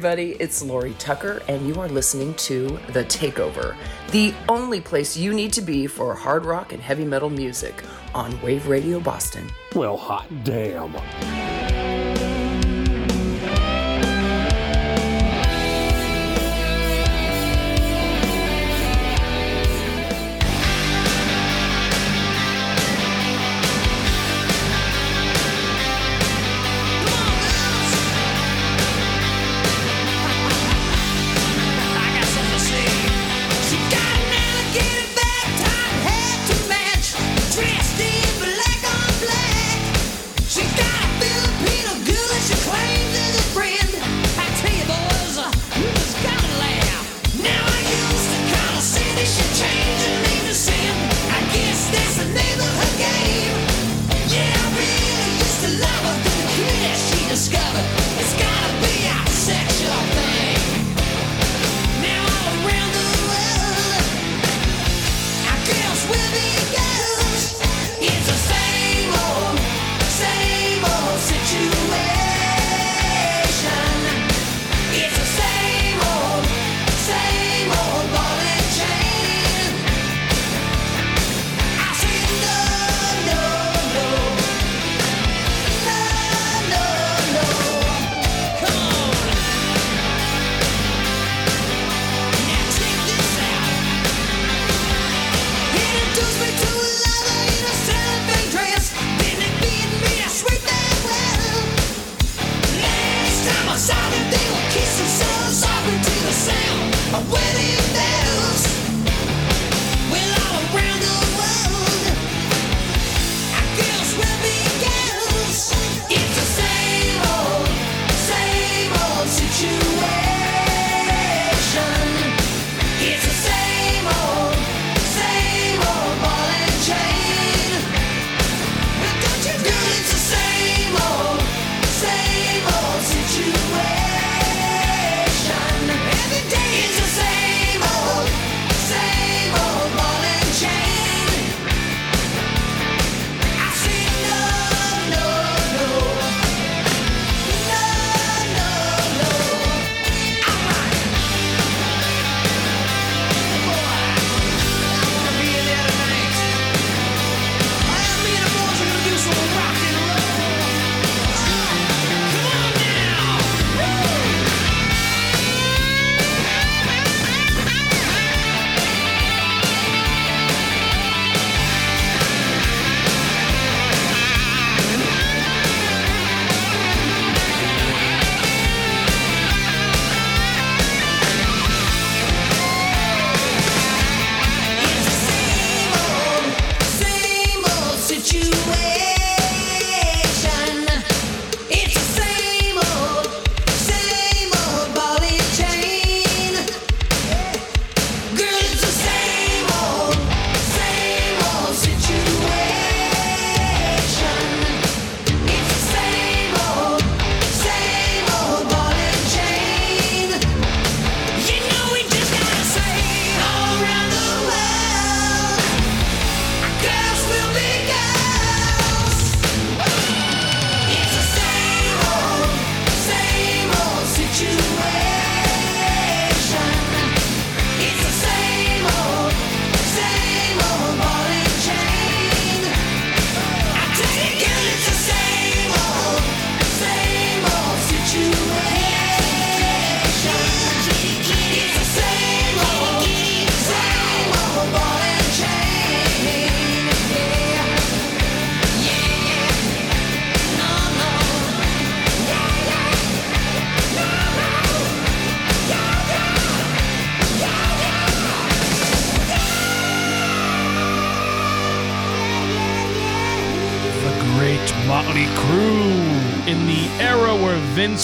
[0.00, 0.34] everybody.
[0.40, 3.76] It's Lori Tucker, and you are listening to The Takeover,
[4.12, 8.40] the only place you need to be for hard rock and heavy metal music on
[8.40, 9.50] Wave Radio Boston.
[9.74, 11.49] Well, hot damn.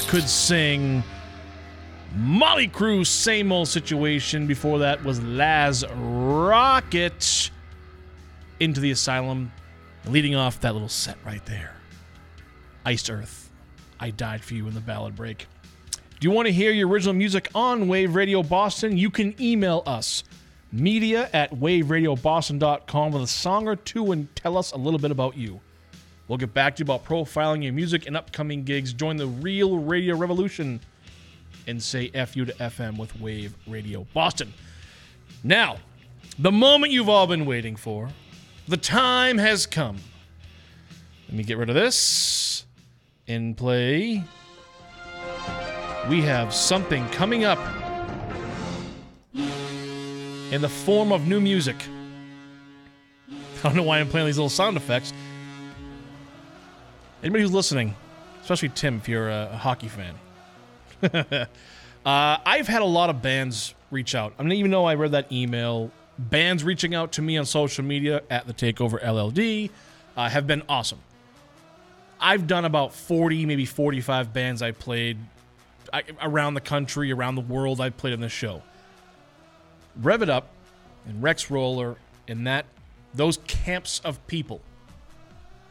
[0.06, 1.02] could sing
[2.16, 4.46] Mötley Crüe, same old situation.
[4.46, 7.50] Before that was Laaz Rockit
[8.60, 9.52] into the asylum,
[10.06, 11.74] leading off that little set right there.
[12.84, 13.50] Iced Earth,
[13.98, 15.46] I died for you in the ballad break.
[16.20, 18.96] Do you want to hear your original music on Wave Radio Boston?
[18.96, 20.22] You can email us
[20.72, 25.36] media at waveradioboston.com with a song or two and tell us a little bit about
[25.36, 25.60] you.
[26.28, 28.92] We'll get back to you about profiling your music and upcoming gigs.
[28.92, 30.80] Join the real radio revolution
[31.66, 34.52] and say F you to FM with Wave Radio Boston.
[35.44, 35.76] Now,
[36.38, 38.10] the moment you've all been waiting for,
[38.66, 39.98] the time has come.
[41.28, 42.64] Let me get rid of this
[43.28, 44.24] and play.
[46.08, 47.58] We have something coming up
[50.52, 51.76] in the form of new music.
[53.30, 55.12] I don't know why I'm playing these little sound effects.
[57.26, 57.96] Anybody who's listening,
[58.40, 60.14] especially Tim, if you're a, hockey fan,
[61.02, 61.46] uh,
[62.06, 64.32] I've had a lot of bands reach out.
[64.38, 67.84] I mean, even though I read that email, bands reaching out to me on social
[67.84, 69.70] media at the Takeover LLD
[70.16, 71.00] uh, have been awesome.
[72.20, 75.18] I've done about 40, maybe 45 bands I played
[75.92, 77.80] I, around the country, around the world.
[77.80, 78.62] I played on this show.
[80.00, 80.46] Rev It Up
[81.08, 81.96] and Rex Roller
[82.28, 82.66] and that
[83.14, 84.60] those camps of people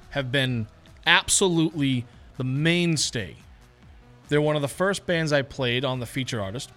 [0.09, 0.67] have been
[1.05, 2.05] absolutely
[2.37, 3.35] the mainstay.
[4.27, 6.71] They're one of the first bands I played on the feature artist.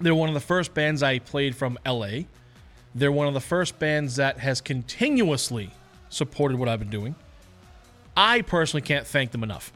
[0.00, 2.22] They're one of the first bands I played from LA.
[2.94, 5.70] They're one of the first bands that has continuously
[6.08, 7.14] supported what I've been doing.
[8.16, 9.72] I personally can't thank them enough.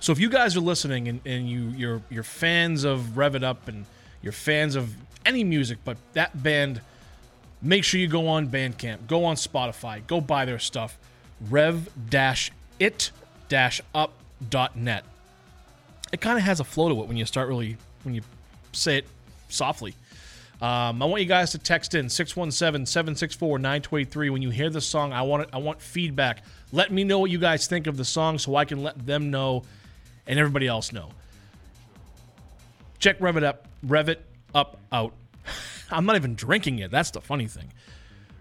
[0.00, 3.44] So if you guys are listening and, and you you're you're fans of Rev It
[3.44, 3.84] Up and
[4.22, 4.94] you're fans of
[5.26, 6.80] any music, but that band,
[7.62, 10.98] make sure you go on Bandcamp, go on Spotify, go buy their stuff.
[12.80, 15.04] Rev-it-up.net.
[16.12, 18.22] It kind of has a flow to it when you start really when you
[18.72, 19.06] say it
[19.48, 19.94] softly.
[20.60, 25.12] Um, I want you guys to text in 617-764-9283 when you hear the song.
[25.12, 26.42] I want it, I want feedback.
[26.72, 29.30] Let me know what you guys think of the song so I can let them
[29.30, 29.62] know
[30.26, 31.10] and everybody else know.
[32.98, 35.14] Check Rev It Up, Rev It Up out.
[35.92, 36.90] I'm not even drinking it.
[36.90, 37.72] That's the funny thing.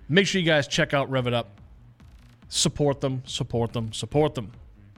[0.10, 1.50] Make sure you guys check out Rev It Up.
[2.50, 4.52] Support them, support them, support them.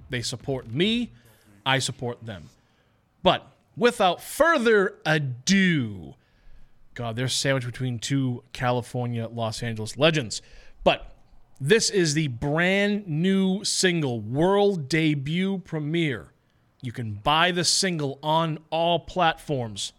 [0.10, 1.12] They support me,
[1.66, 2.50] I support them.
[3.24, 3.46] But
[3.76, 6.16] without further ado,
[6.94, 10.42] God, they're sandwiched between two California Los Angeles legends.
[10.84, 11.16] But
[11.62, 16.34] this is the brand new single, world debut premiere.
[16.82, 19.94] You can buy the single on all platforms.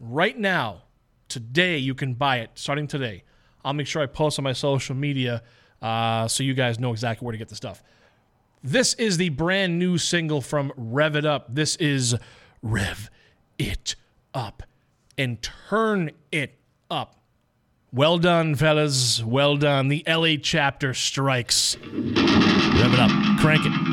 [0.00, 0.82] Right now,
[1.28, 3.22] today, you can buy it, starting today.
[3.64, 5.42] I'll make sure I post on my social media
[5.84, 7.82] uh, so you guys know exactly where to get the stuff.
[8.62, 11.54] This is the brand new single from Rev It Up.
[11.54, 12.16] This is
[12.62, 13.10] Rev
[13.58, 13.94] It
[14.32, 14.62] Up
[15.18, 16.54] and turn it
[16.90, 17.16] up.
[17.92, 19.22] Well done, fellas.
[19.22, 19.88] Well done.
[19.88, 21.76] The LA chapter strikes.
[21.76, 23.10] Rev it up.
[23.40, 23.83] Crank it.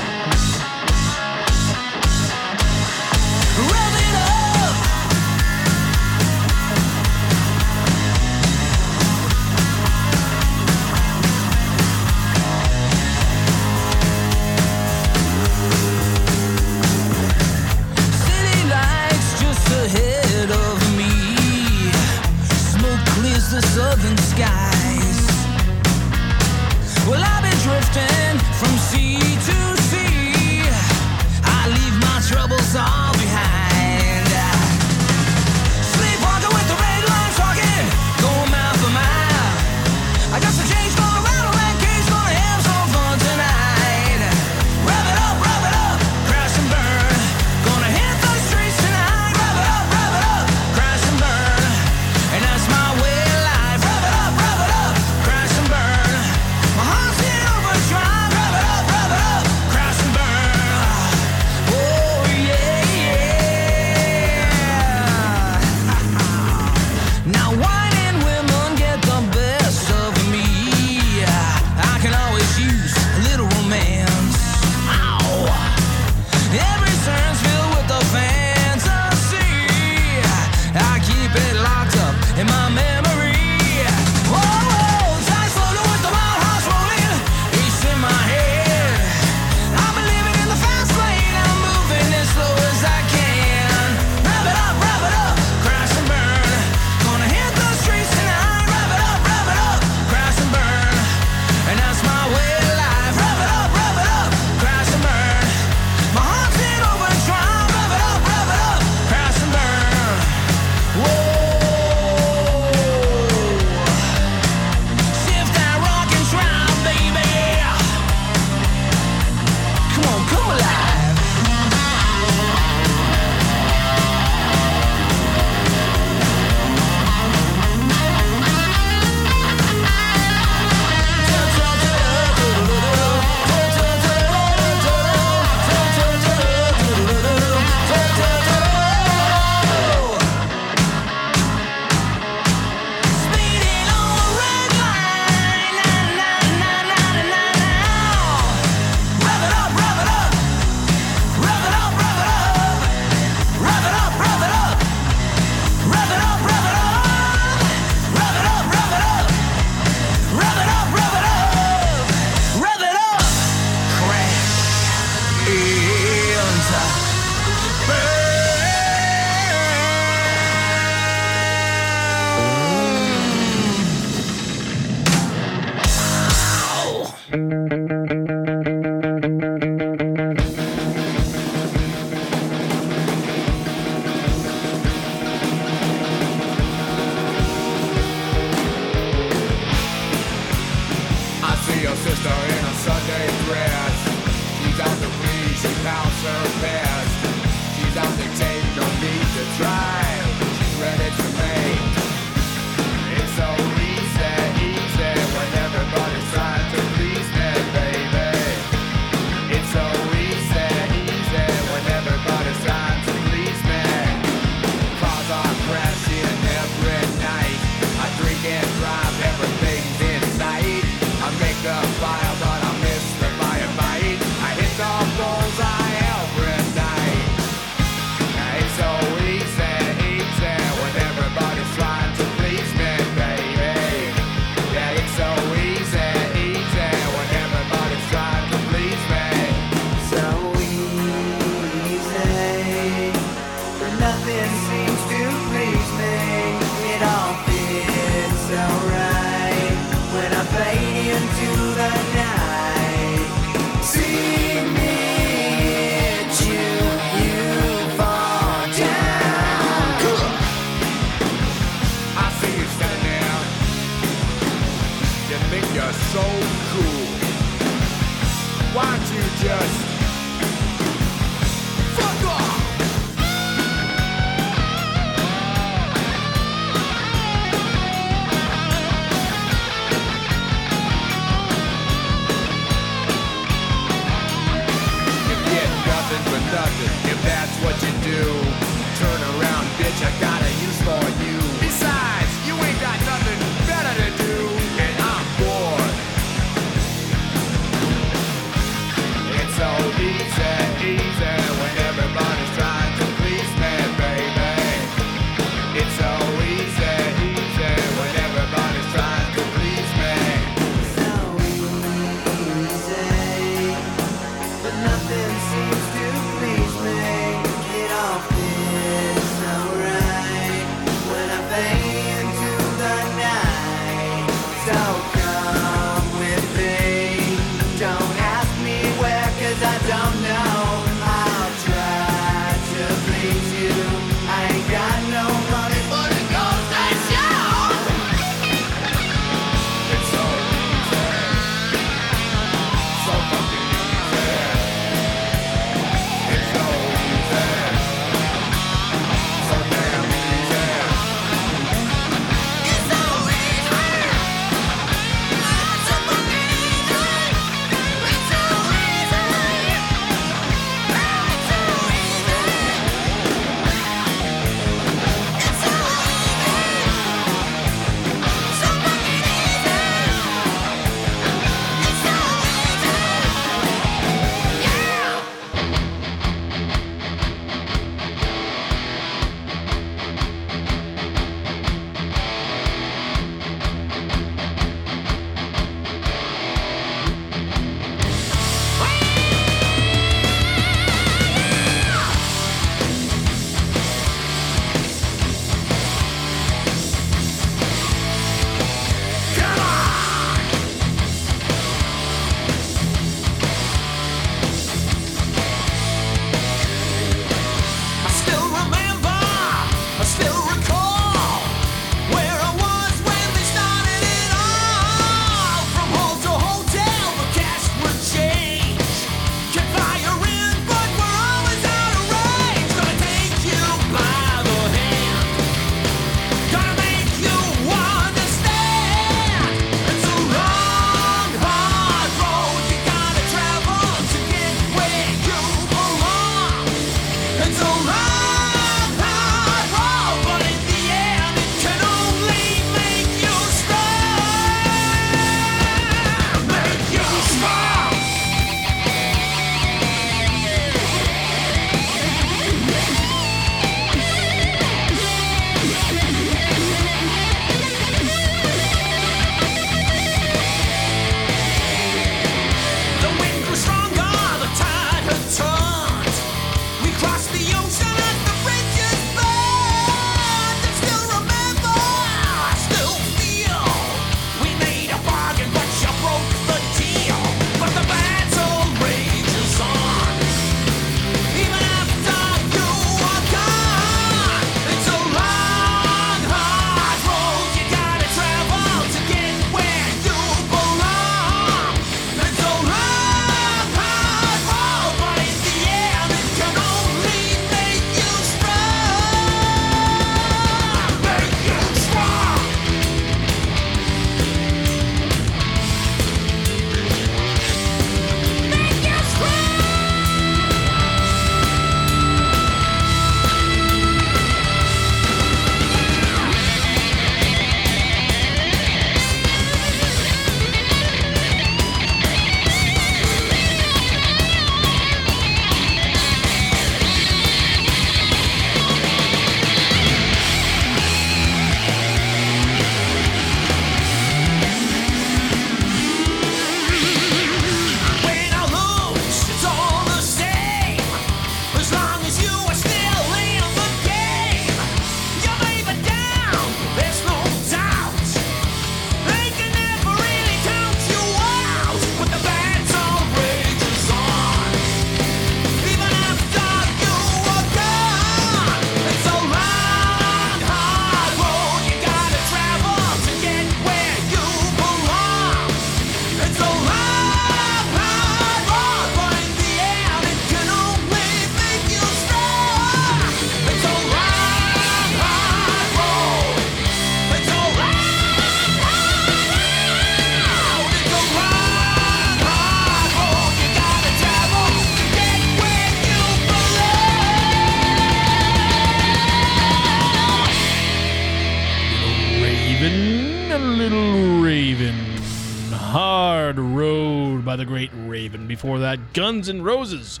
[598.92, 600.00] Guns N' Roses.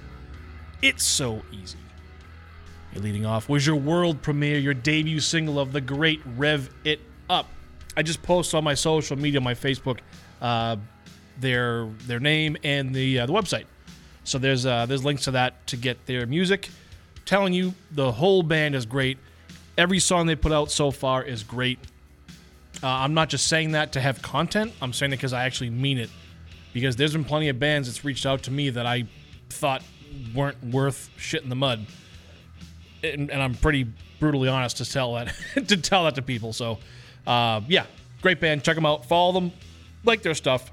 [0.82, 1.78] It's so easy.
[2.94, 7.00] Leading off was your world premiere, your debut single of the great Rev It
[7.30, 7.48] Up.
[7.96, 10.00] I just posted on my social media, my Facebook,
[10.42, 10.76] uh,
[11.40, 13.64] their their name and the uh, the website.
[14.24, 16.68] So there's uh, there's links to that to get their music.
[17.24, 19.16] telling you, the whole band is great.
[19.78, 21.78] Every song they put out so far is great.
[22.82, 24.72] Uh, I'm not just saying that to have content.
[24.82, 26.10] I'm saying it because I actually mean it.
[26.72, 29.04] Because there's been plenty of bands that's reached out to me that I
[29.50, 29.82] thought
[30.34, 31.86] weren't worth shit in the mud,
[33.02, 33.86] and, and I'm pretty
[34.20, 35.34] brutally honest to tell that
[35.68, 36.52] to tell that to people.
[36.52, 36.78] So,
[37.26, 37.86] uh, yeah,
[38.22, 38.64] great band.
[38.64, 39.06] Check them out.
[39.06, 39.52] Follow them.
[40.04, 40.70] Like their stuff.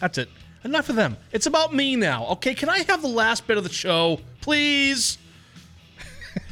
[0.00, 0.28] That's it.
[0.64, 1.16] Enough of them.
[1.32, 2.26] It's about me now.
[2.28, 5.18] Okay, can I have the last bit of the show, please?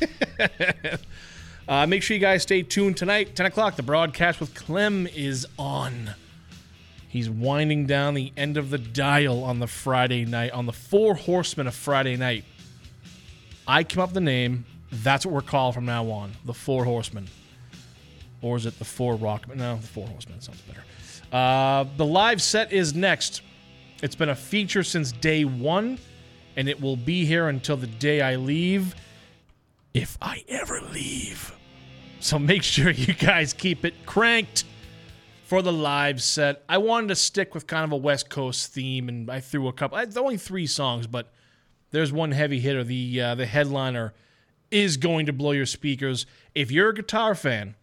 [1.69, 3.77] uh, make sure you guys stay tuned tonight, 10 o'clock.
[3.77, 6.15] The broadcast with Clem is on.
[7.11, 11.17] He's winding down the end of the dial on the Friday night, on the Four
[11.17, 12.45] Horsemen of Friday night.
[13.67, 14.65] I came up with the name.
[14.93, 16.31] That's what we're called from now on.
[16.45, 17.27] The Four Horsemen.
[18.43, 19.57] Or is it the Four Rockmen?
[19.57, 20.85] No, the Four Horsemen sounds better.
[21.33, 23.43] Uh, the live set is next.
[24.05, 25.99] It's been a feature since day one,
[26.57, 28.95] and it will be here until the day I leave,
[29.95, 31.53] if I ever leave.
[32.21, 34.63] So make sure you guys keep it cranked
[35.51, 36.63] for the live set.
[36.69, 39.73] I wanted to stick with kind of a West Coast theme, and I threw a
[39.73, 39.99] couple.
[39.99, 41.33] It's only three songs, but
[41.91, 42.85] there's one heavy hitter.
[42.85, 44.15] The uh, the headliner
[44.71, 46.25] is going to blow your speakers.
[46.55, 47.75] If you're a guitar fan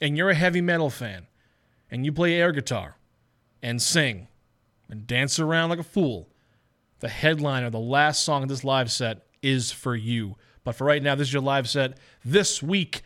[0.00, 1.26] and you're a heavy metal fan
[1.90, 2.96] and you play air guitar
[3.62, 4.28] and sing
[4.88, 6.30] and dance around like a fool,
[7.00, 10.36] the headliner, the last song of this live set is for you.
[10.64, 13.02] But for right now, this is your live set this week.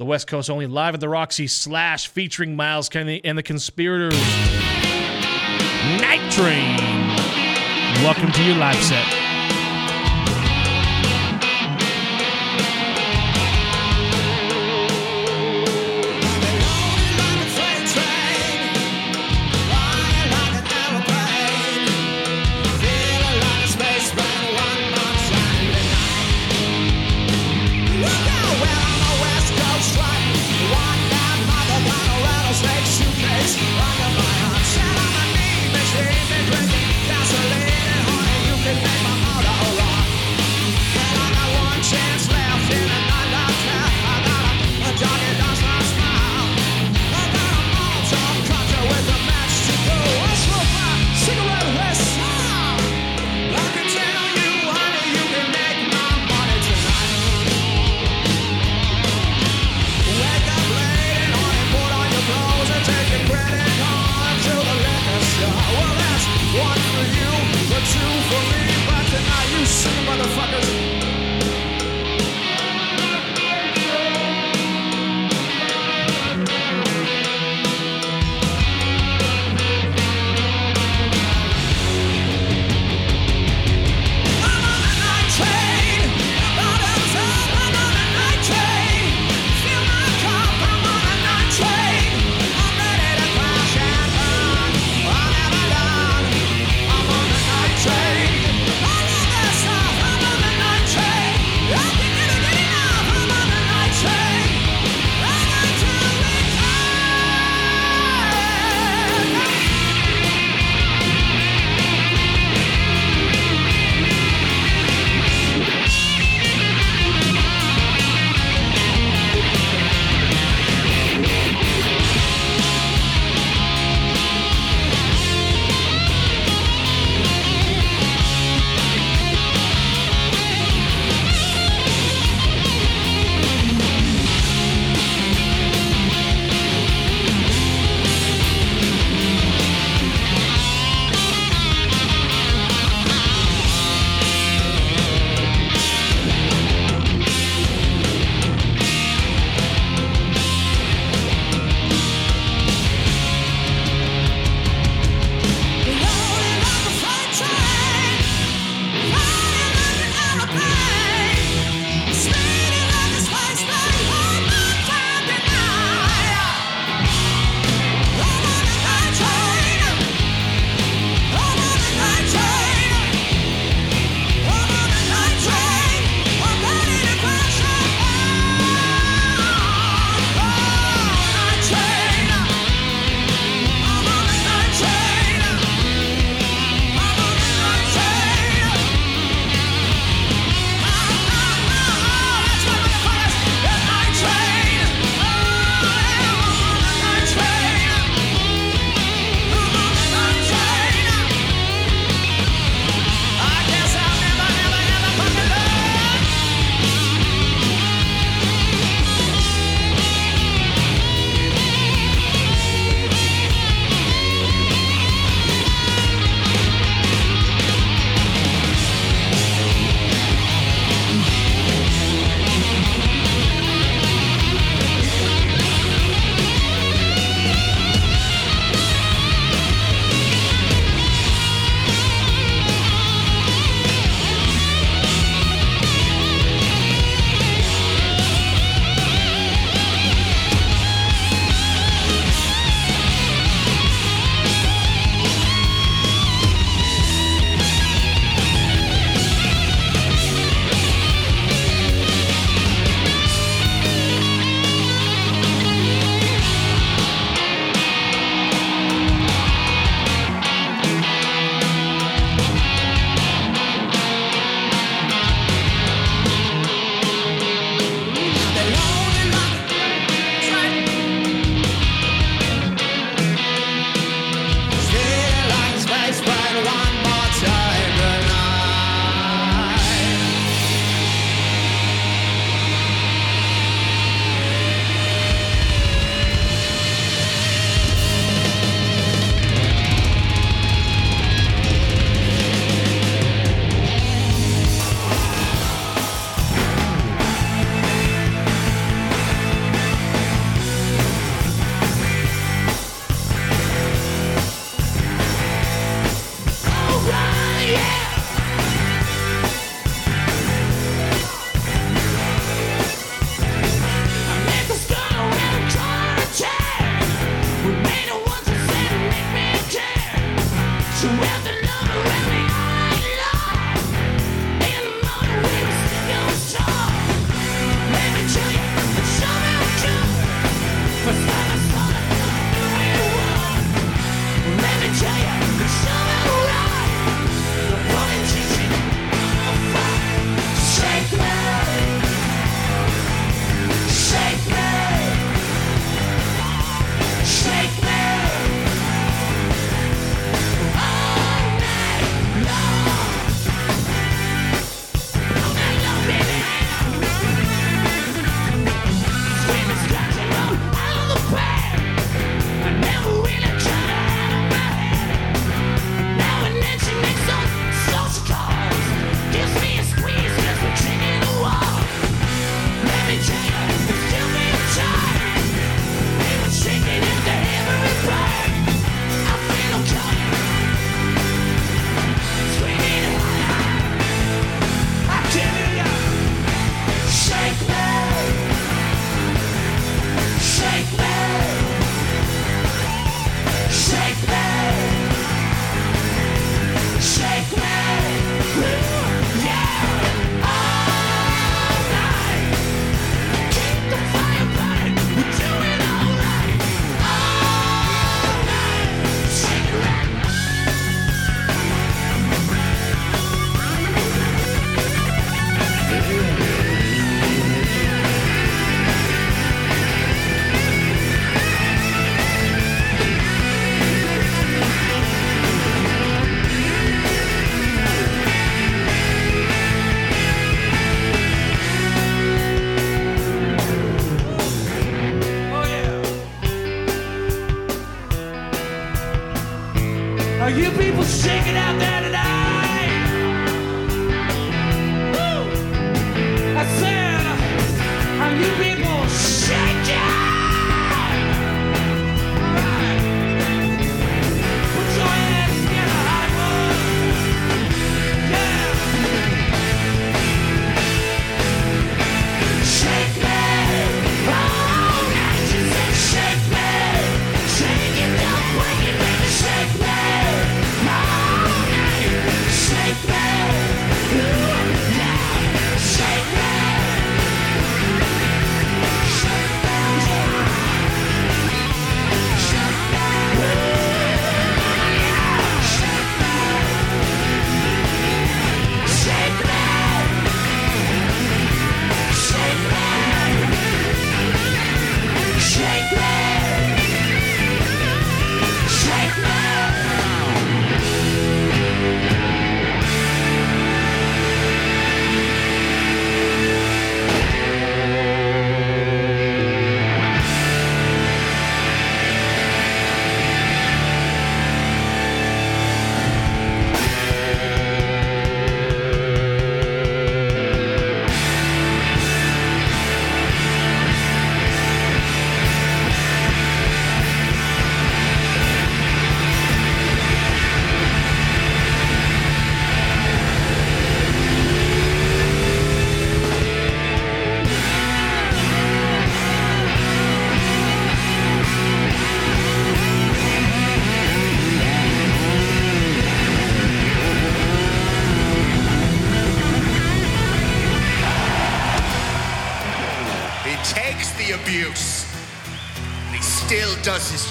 [0.00, 4.18] The West Coast only live at the Roxy slash featuring Myles Kennedy and the Conspirators.
[6.00, 6.78] Night Train.
[8.02, 9.19] Welcome to your live set.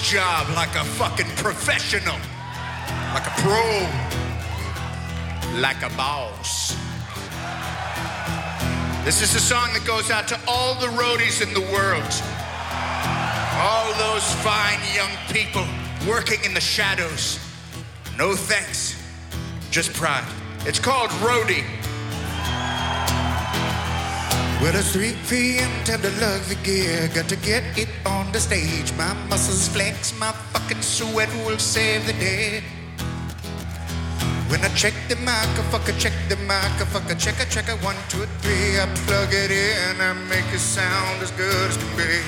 [0.10, 2.16] job like a fucking professional,
[3.14, 3.88] like a pro,
[5.62, 6.76] like a boss.
[9.06, 12.12] This is a song that goes out to all the roadies in the world,
[13.62, 15.68] all those fine young people
[16.12, 17.38] working in the shadows.
[18.18, 19.00] No thanks,
[19.70, 20.26] just pride.
[20.66, 21.79] It's called Roadie.
[24.62, 25.72] Well, it's 3 p.m.
[25.86, 27.08] Time to lug the gear.
[27.16, 28.92] Got to get it on the stage.
[28.98, 32.62] My muscles flex, my fucking sweat will save the day.
[34.50, 37.70] When I check the mic, I fucking check the mic, I fucking check it, check
[37.70, 38.78] it, one, two, three.
[38.78, 42.20] I plug it in, I make it sound as good as can be.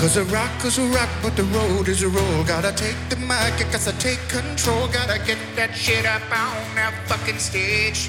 [0.00, 2.44] Cause a rock is a rock, but the road is a roll.
[2.44, 4.88] Gotta take the mic, guess I take control.
[4.88, 8.08] Gotta get that shit up on that fucking stage.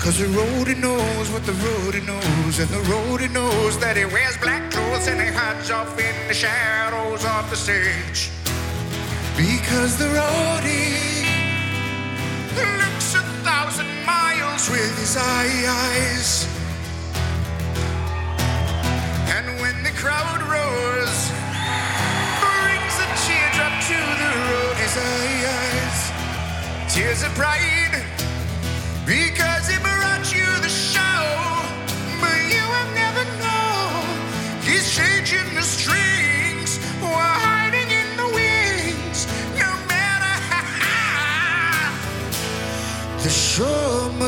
[0.00, 4.34] Cause the roadie knows what the roadie knows, and the roadie knows that he wears
[4.38, 8.30] black clothes and he hides off in the shadows of the stage.
[9.36, 11.28] Because the roadie
[12.56, 16.48] looks a thousand miles with his eyes.
[19.36, 21.18] And when the crowd roars,
[22.40, 25.98] brings a teardrop to the roadie's eyes.
[26.88, 28.09] Tears of pride,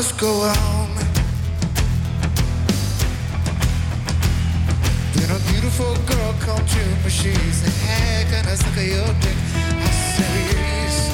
[0.03, 0.89] must go on.
[5.13, 9.37] Then a beautiful girl come to me, she said, Hey, can I suck your dick?
[9.55, 11.12] I said, Yes,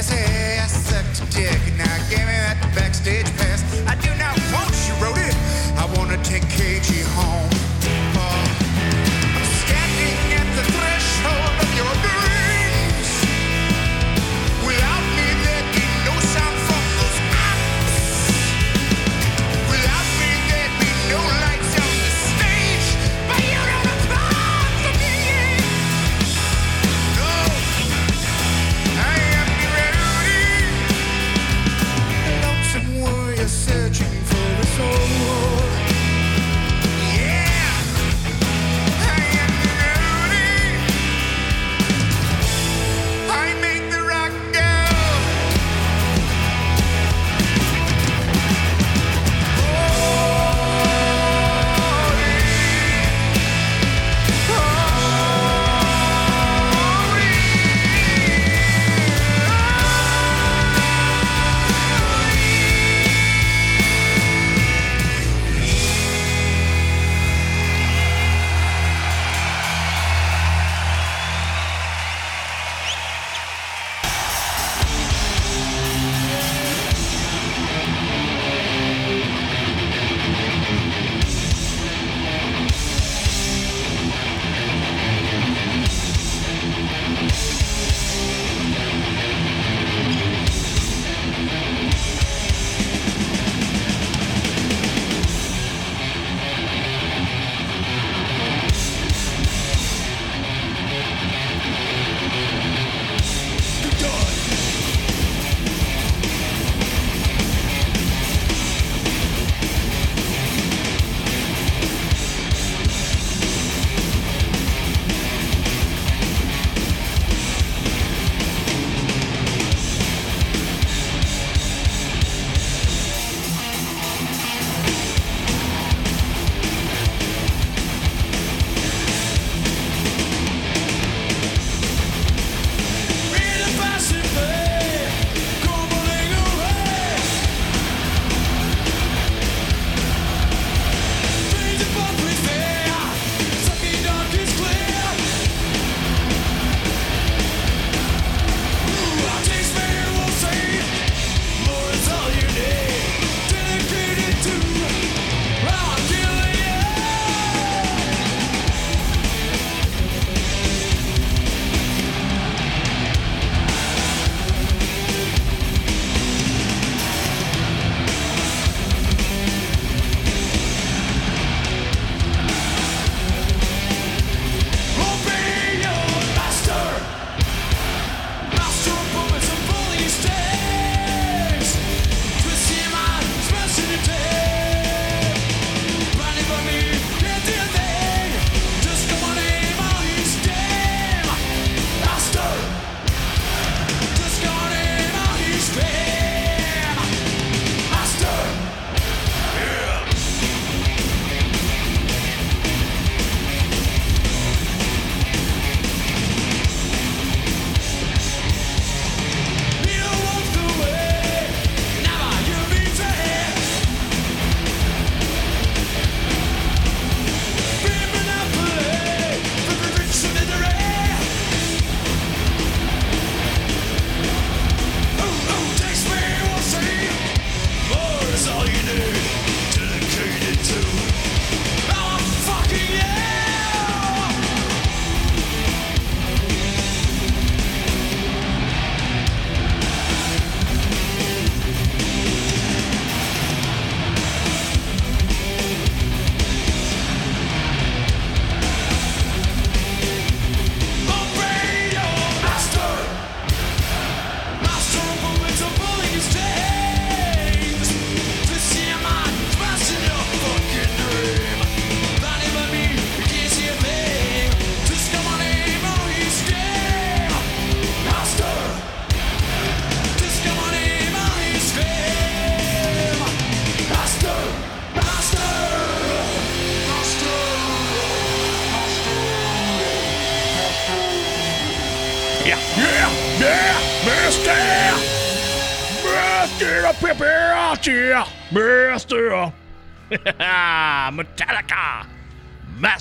[0.00, 1.60] quickly say, I sucked your dick.
[1.76, 3.62] Now give me that backstage pass.
[3.86, 5.34] I do not want you, wrote it.
[5.76, 7.59] I want to take KG home.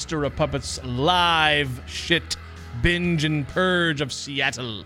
[0.10, 2.36] Master of Puppets live shit
[2.82, 4.84] binge and purge of Seattle.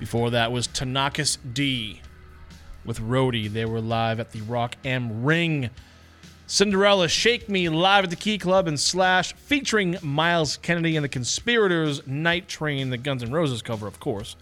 [0.00, 2.00] Before that was Tenacious D
[2.84, 3.46] with Roadie.
[3.46, 5.70] They were live at the Rock Am Ring.
[6.48, 11.08] Cinderella Shake Me live at the Key Club and Slash featuring Myles Kennedy and the
[11.08, 14.34] Conspirators Night Train, the Guns N' Roses cover, of course.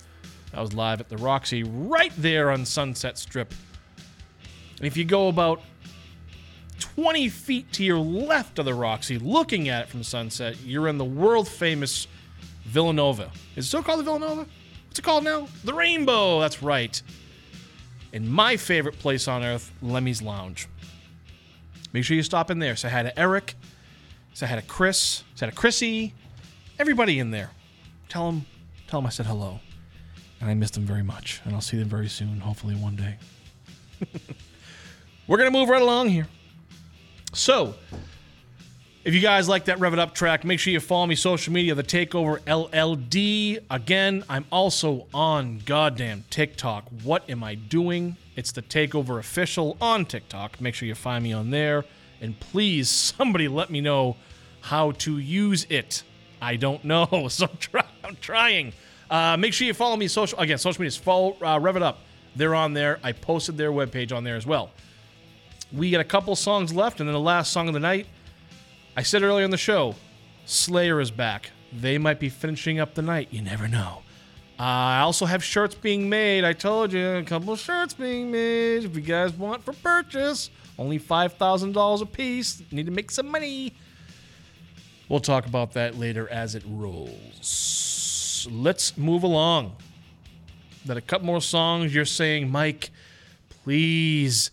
[0.53, 3.53] That was live at the Roxy right there on Sunset Strip.
[4.79, 5.61] And if you go about
[6.81, 10.99] 20 feet to your left of the Roxy, looking at it from Sunset, you're in
[10.99, 12.07] the world famous
[12.65, 13.31] Villanova.
[13.57, 14.47] Is it still called the Villanova?
[14.89, 15.49] What's it called now?
[15.65, 16.41] The Rainbow.
[16.41, 17.01] That's right.
[18.13, 20.69] And my favorite place on earth, Lemmy's Lounge.
[21.93, 22.77] Make sure you stop in there.
[22.77, 23.55] Say hi to Eric.
[24.35, 25.25] Say hi to Chris.
[25.35, 26.15] Say hi to Chrissy.
[26.79, 27.51] Everybody in there.
[28.09, 28.47] Tell them,
[28.89, 29.61] tell them I said hello.
[30.41, 31.41] And I missed them very much.
[31.45, 33.17] And I'll see them very soon, hopefully one day.
[35.27, 36.27] We're going to move right along here.
[37.33, 37.75] So,
[39.05, 41.53] if you guys like that Rev It Up track, make sure you follow me social
[41.53, 43.61] media, The Takeover LLD.
[43.71, 46.85] Again, I'm also on goddamn TikTok.
[47.03, 48.17] What am I doing?
[48.37, 50.61] It's The Takeover Official on TikTok.
[50.61, 51.85] Make sure you find me on there.
[52.21, 54.17] And please, somebody let me know
[54.61, 56.03] how to use it.
[56.43, 58.73] I don't know, so I'm, try- I'm trying.
[59.09, 60.59] Uh, make sure you follow me social again.
[60.59, 62.01] Social media is follow uh, Rev It Up.
[62.35, 62.99] They're on there.
[63.03, 64.71] I posted their webpage on there as well.
[65.73, 68.07] We got a couple songs left, and then the last song of the night.
[68.97, 69.95] I said earlier in the show,
[70.45, 71.51] Slayer is back.
[71.73, 73.29] They might be finishing up the night.
[73.31, 74.03] You never know.
[74.59, 76.45] Uh, I also have shirts being made.
[76.45, 78.85] I told you a couple shirts being made.
[78.85, 82.63] If you guys want for purchase, only five thousand dollars a piece.
[82.71, 83.75] Need to make some money.
[85.09, 88.47] We'll talk about that later as it rolls.
[88.51, 89.77] Let's move along.
[90.85, 91.95] That a couple more songs.
[91.95, 92.91] You're saying, Mike,
[93.65, 94.51] please,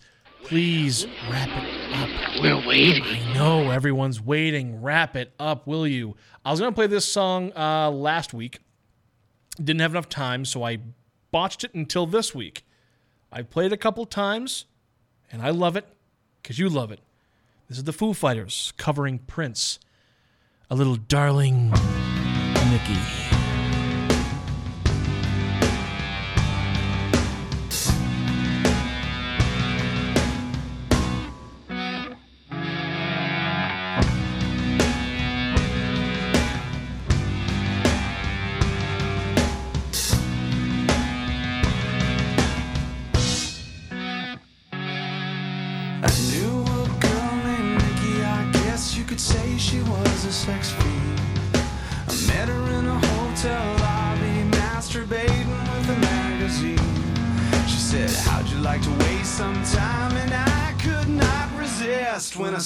[0.48, 2.42] please wrap it up.
[2.42, 3.04] We're waiting.
[3.04, 4.80] I know everyone's waiting.
[4.80, 6.16] Wrap it up, will you?
[6.44, 8.60] I was gonna play this song uh, last week.
[9.62, 10.78] Didn't have enough time, so I
[11.30, 12.64] botched it until this week.
[13.30, 14.64] I played it a couple times,
[15.30, 15.86] and I love it
[16.42, 17.00] because you love it.
[17.68, 19.78] This is the Foo Fighters covering Prince.
[20.70, 21.70] A little darling
[22.70, 23.27] Nikki.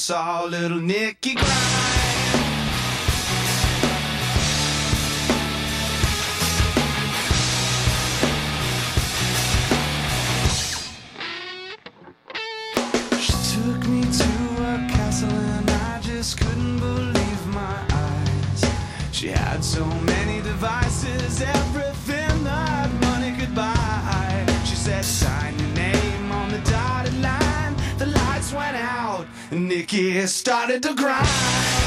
[0.03, 2.42] Saw little Nikki grind.
[29.93, 31.82] Nikki started to grind.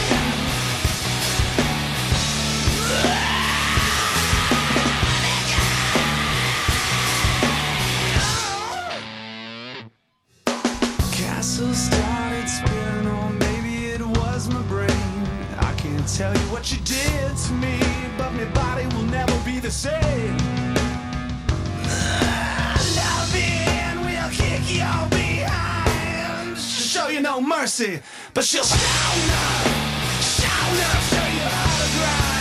[27.80, 28.02] Mercy,
[28.34, 29.68] but she'll shout up,
[30.22, 32.35] shout up, show you how to grind.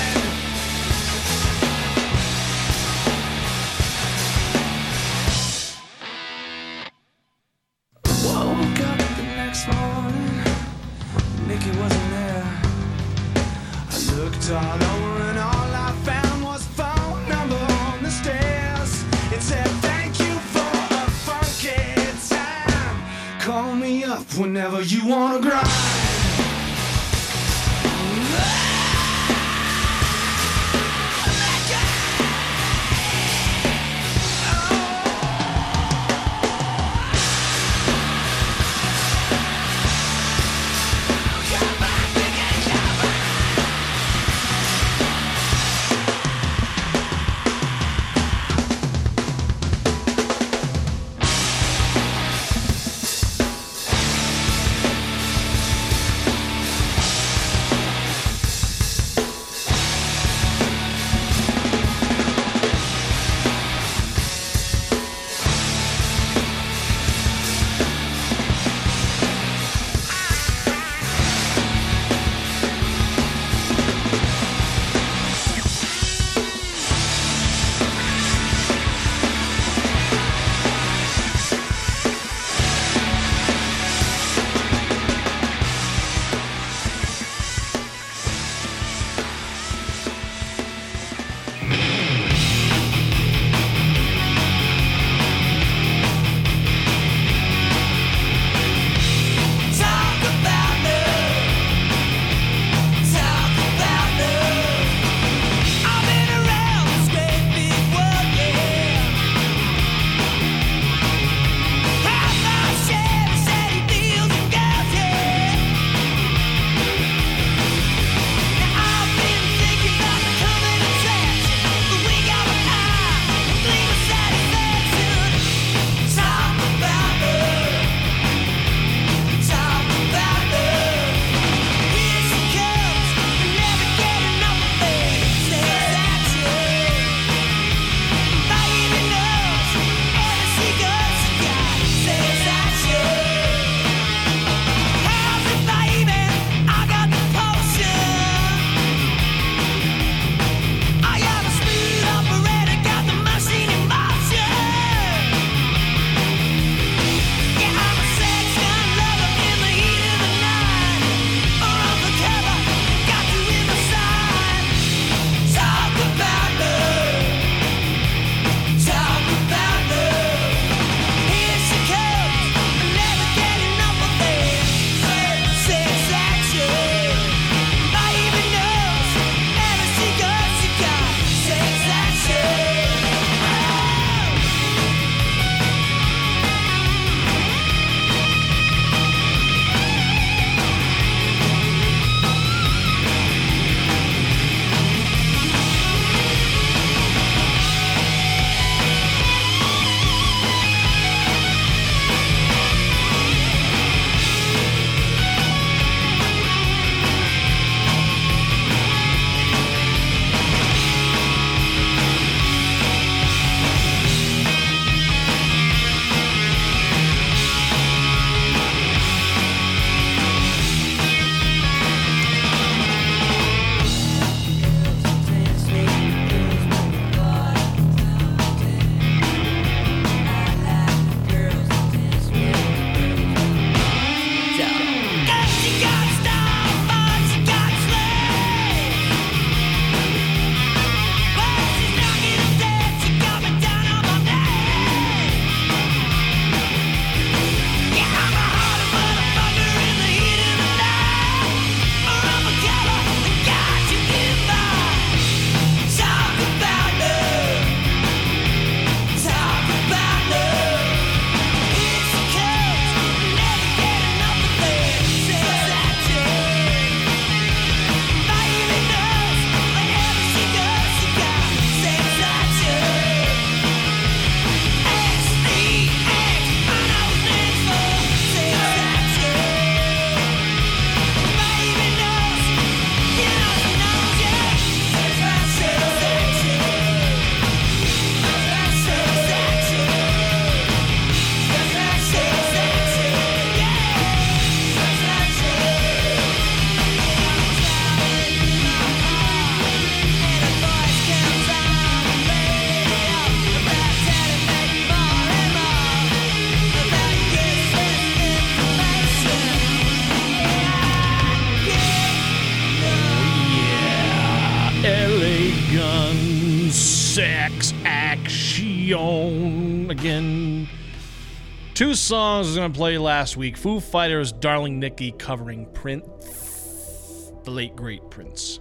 [322.05, 327.51] Songs I was going to play last week Foo Fighters' Darling Nikki covering Prince, the
[327.51, 328.61] late great Prince,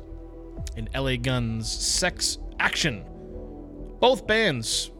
[0.77, 3.03] and LA Guns Sex Action.
[3.99, 4.91] Both bands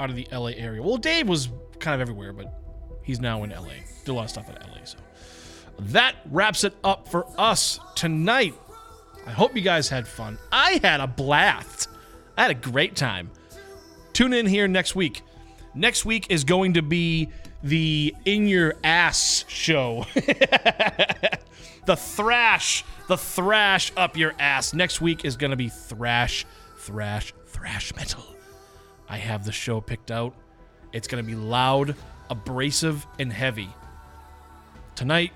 [0.00, 0.82] out of the LA area.
[0.82, 1.50] Well, Dave was
[1.80, 2.46] kind of everywhere, but
[3.02, 3.74] he's now in LA.
[4.04, 4.98] Did a lot of stuff in LA, so.
[5.78, 8.54] That wraps it up for us tonight.
[9.26, 10.38] I hope you guys had fun.
[10.50, 11.88] I had a blast.
[12.38, 13.30] I had a great time.
[14.14, 15.20] Tune in here next week.
[15.74, 17.30] Next week is going to be
[17.62, 20.06] the In Your Ass show.
[21.86, 24.74] the thrash, the thrash up your ass.
[24.74, 26.46] Next week is going to be thrash,
[26.78, 28.24] thrash, thrash metal.
[29.08, 30.34] I have the show picked out.
[30.92, 31.94] It's going to be loud,
[32.30, 33.68] abrasive, and heavy.
[34.94, 35.32] Tonight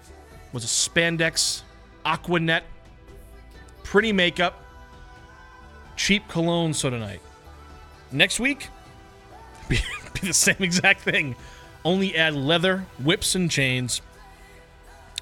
[0.53, 1.62] was a spandex,
[2.05, 2.65] Aqua Net,
[3.82, 4.62] pretty makeup,
[5.97, 7.20] cheap cologne so tonight.
[8.12, 8.69] Next week,
[9.69, 9.78] be,
[10.20, 11.35] be the same exact thing.
[11.87, 14.03] Only add leather, whips and chains,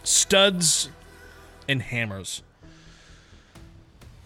[0.02, 0.88] studs,
[1.68, 2.42] and hammers.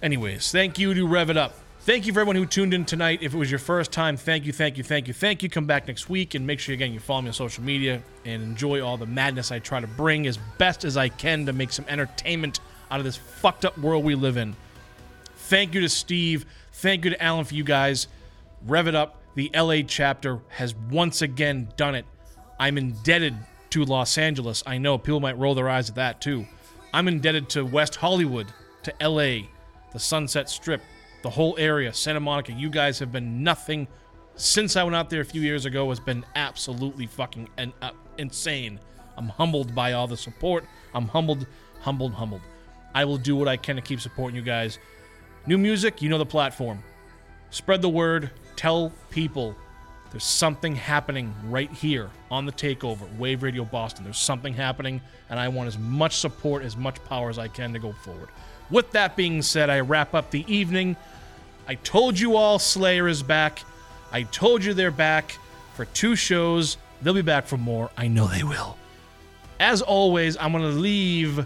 [0.01, 1.57] Anyways, thank you to Rev It Up.
[1.81, 3.25] Thank you for everyone who tuned in tonight.
[3.25, 5.51] If it was your first time, thank you, thank you, thank you, thank you.
[5.51, 8.41] Come back next week and make sure again you follow me on social media and
[8.41, 11.73] enjoy all the madness I try to bring as best as I can to make
[11.73, 12.61] some entertainment
[12.93, 14.55] out of this fucked up world we live in.
[15.35, 16.47] Thank you to Steve.
[16.75, 18.07] Thank you to Alan for you guys.
[18.65, 19.17] Rev it up.
[19.35, 22.07] The LA chapter has once again done it.
[22.59, 23.35] I'm indebted
[23.71, 24.63] to Los Angeles.
[24.67, 26.47] I know people might roll their eyes at that too.
[26.93, 28.47] I'm indebted to West Hollywood,
[28.83, 29.49] to LA,
[29.93, 30.81] the Sunset Strip,
[31.23, 32.53] the whole area, Santa Monica.
[32.53, 33.87] You guys have been nothing
[34.37, 35.89] since I went out there a few years ago.
[35.89, 38.81] Has been absolutely fucking and uh, insane.
[39.17, 40.65] I'm humbled by all the support.
[40.95, 41.47] I'm humbled,
[41.81, 42.43] humbled, humbled.
[42.95, 44.79] I will do what I can to keep supporting you guys.
[45.47, 46.83] New music, you know the platform.
[47.51, 48.31] Spread the word.
[48.57, 49.57] Tell people
[50.11, 54.05] there's something happening right here on the takeover, Wave Radio Boston.
[54.05, 57.73] There's something happening, and I want as much support, as much power as I can
[57.75, 58.29] to go forward.
[58.71, 60.97] With that being said, I wrap up the evening.
[61.67, 63.63] I told you all Slayer is back.
[64.11, 65.37] I told you they're back
[65.75, 66.79] for two shows.
[67.03, 67.91] They'll be back for more.
[67.97, 68.79] I know they will.
[69.61, 71.37] As always, I'm going to leave.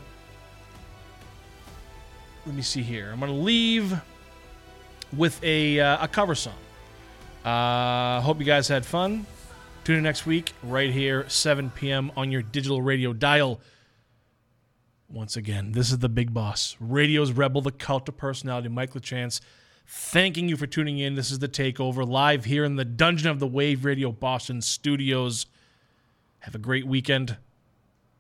[2.47, 3.11] Let me see here.
[3.13, 4.01] I'm going to leave
[5.17, 6.55] with a, uh, a cover song.
[7.45, 9.27] Uh, hope you guys had fun.
[9.85, 12.13] Tune in next week, right here, 7 p.m.
[12.17, 13.61] on your digital radio dial.
[15.09, 19.41] Once again, this is the big boss, radio's rebel, the cult of personality, Mike LaChance.
[19.87, 21.17] Thanking you for tuning in.
[21.17, 25.47] This is the takeover live here in the Dungeon of the Wave Radio Boston studios.
[26.39, 27.37] Have a great weekend.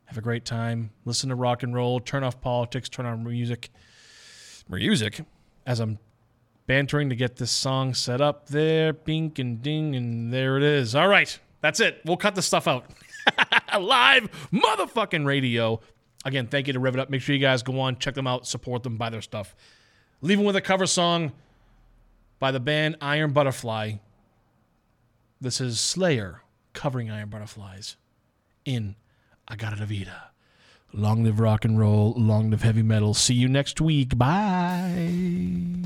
[0.06, 0.90] Have a great time.
[1.04, 2.00] Listen to rock and roll.
[2.00, 2.88] Turn off politics.
[2.88, 3.70] Turn on music.
[4.68, 5.20] Music,
[5.64, 5.98] as I'm
[6.66, 8.92] bantering to get this song set up there.
[8.92, 10.94] Bink and ding, and there it is.
[10.94, 12.00] All right, that's it.
[12.04, 12.86] We'll cut the stuff out.
[13.80, 15.80] Live motherfucking radio.
[16.24, 17.10] Again, thank you to Rev It Up.
[17.10, 19.56] Make sure you guys go on, check them out, support them, buy their stuff.
[20.20, 21.32] Leaving with a cover song
[22.38, 23.94] by the band Iron Butterfly.
[25.40, 27.96] This is Slayer covering Iron Butterfly's
[28.64, 28.94] in
[29.50, 30.30] Agata Vida.
[30.92, 33.14] Long live rock and roll, long live heavy metal.
[33.14, 34.16] See you next week.
[34.16, 35.78] Bye.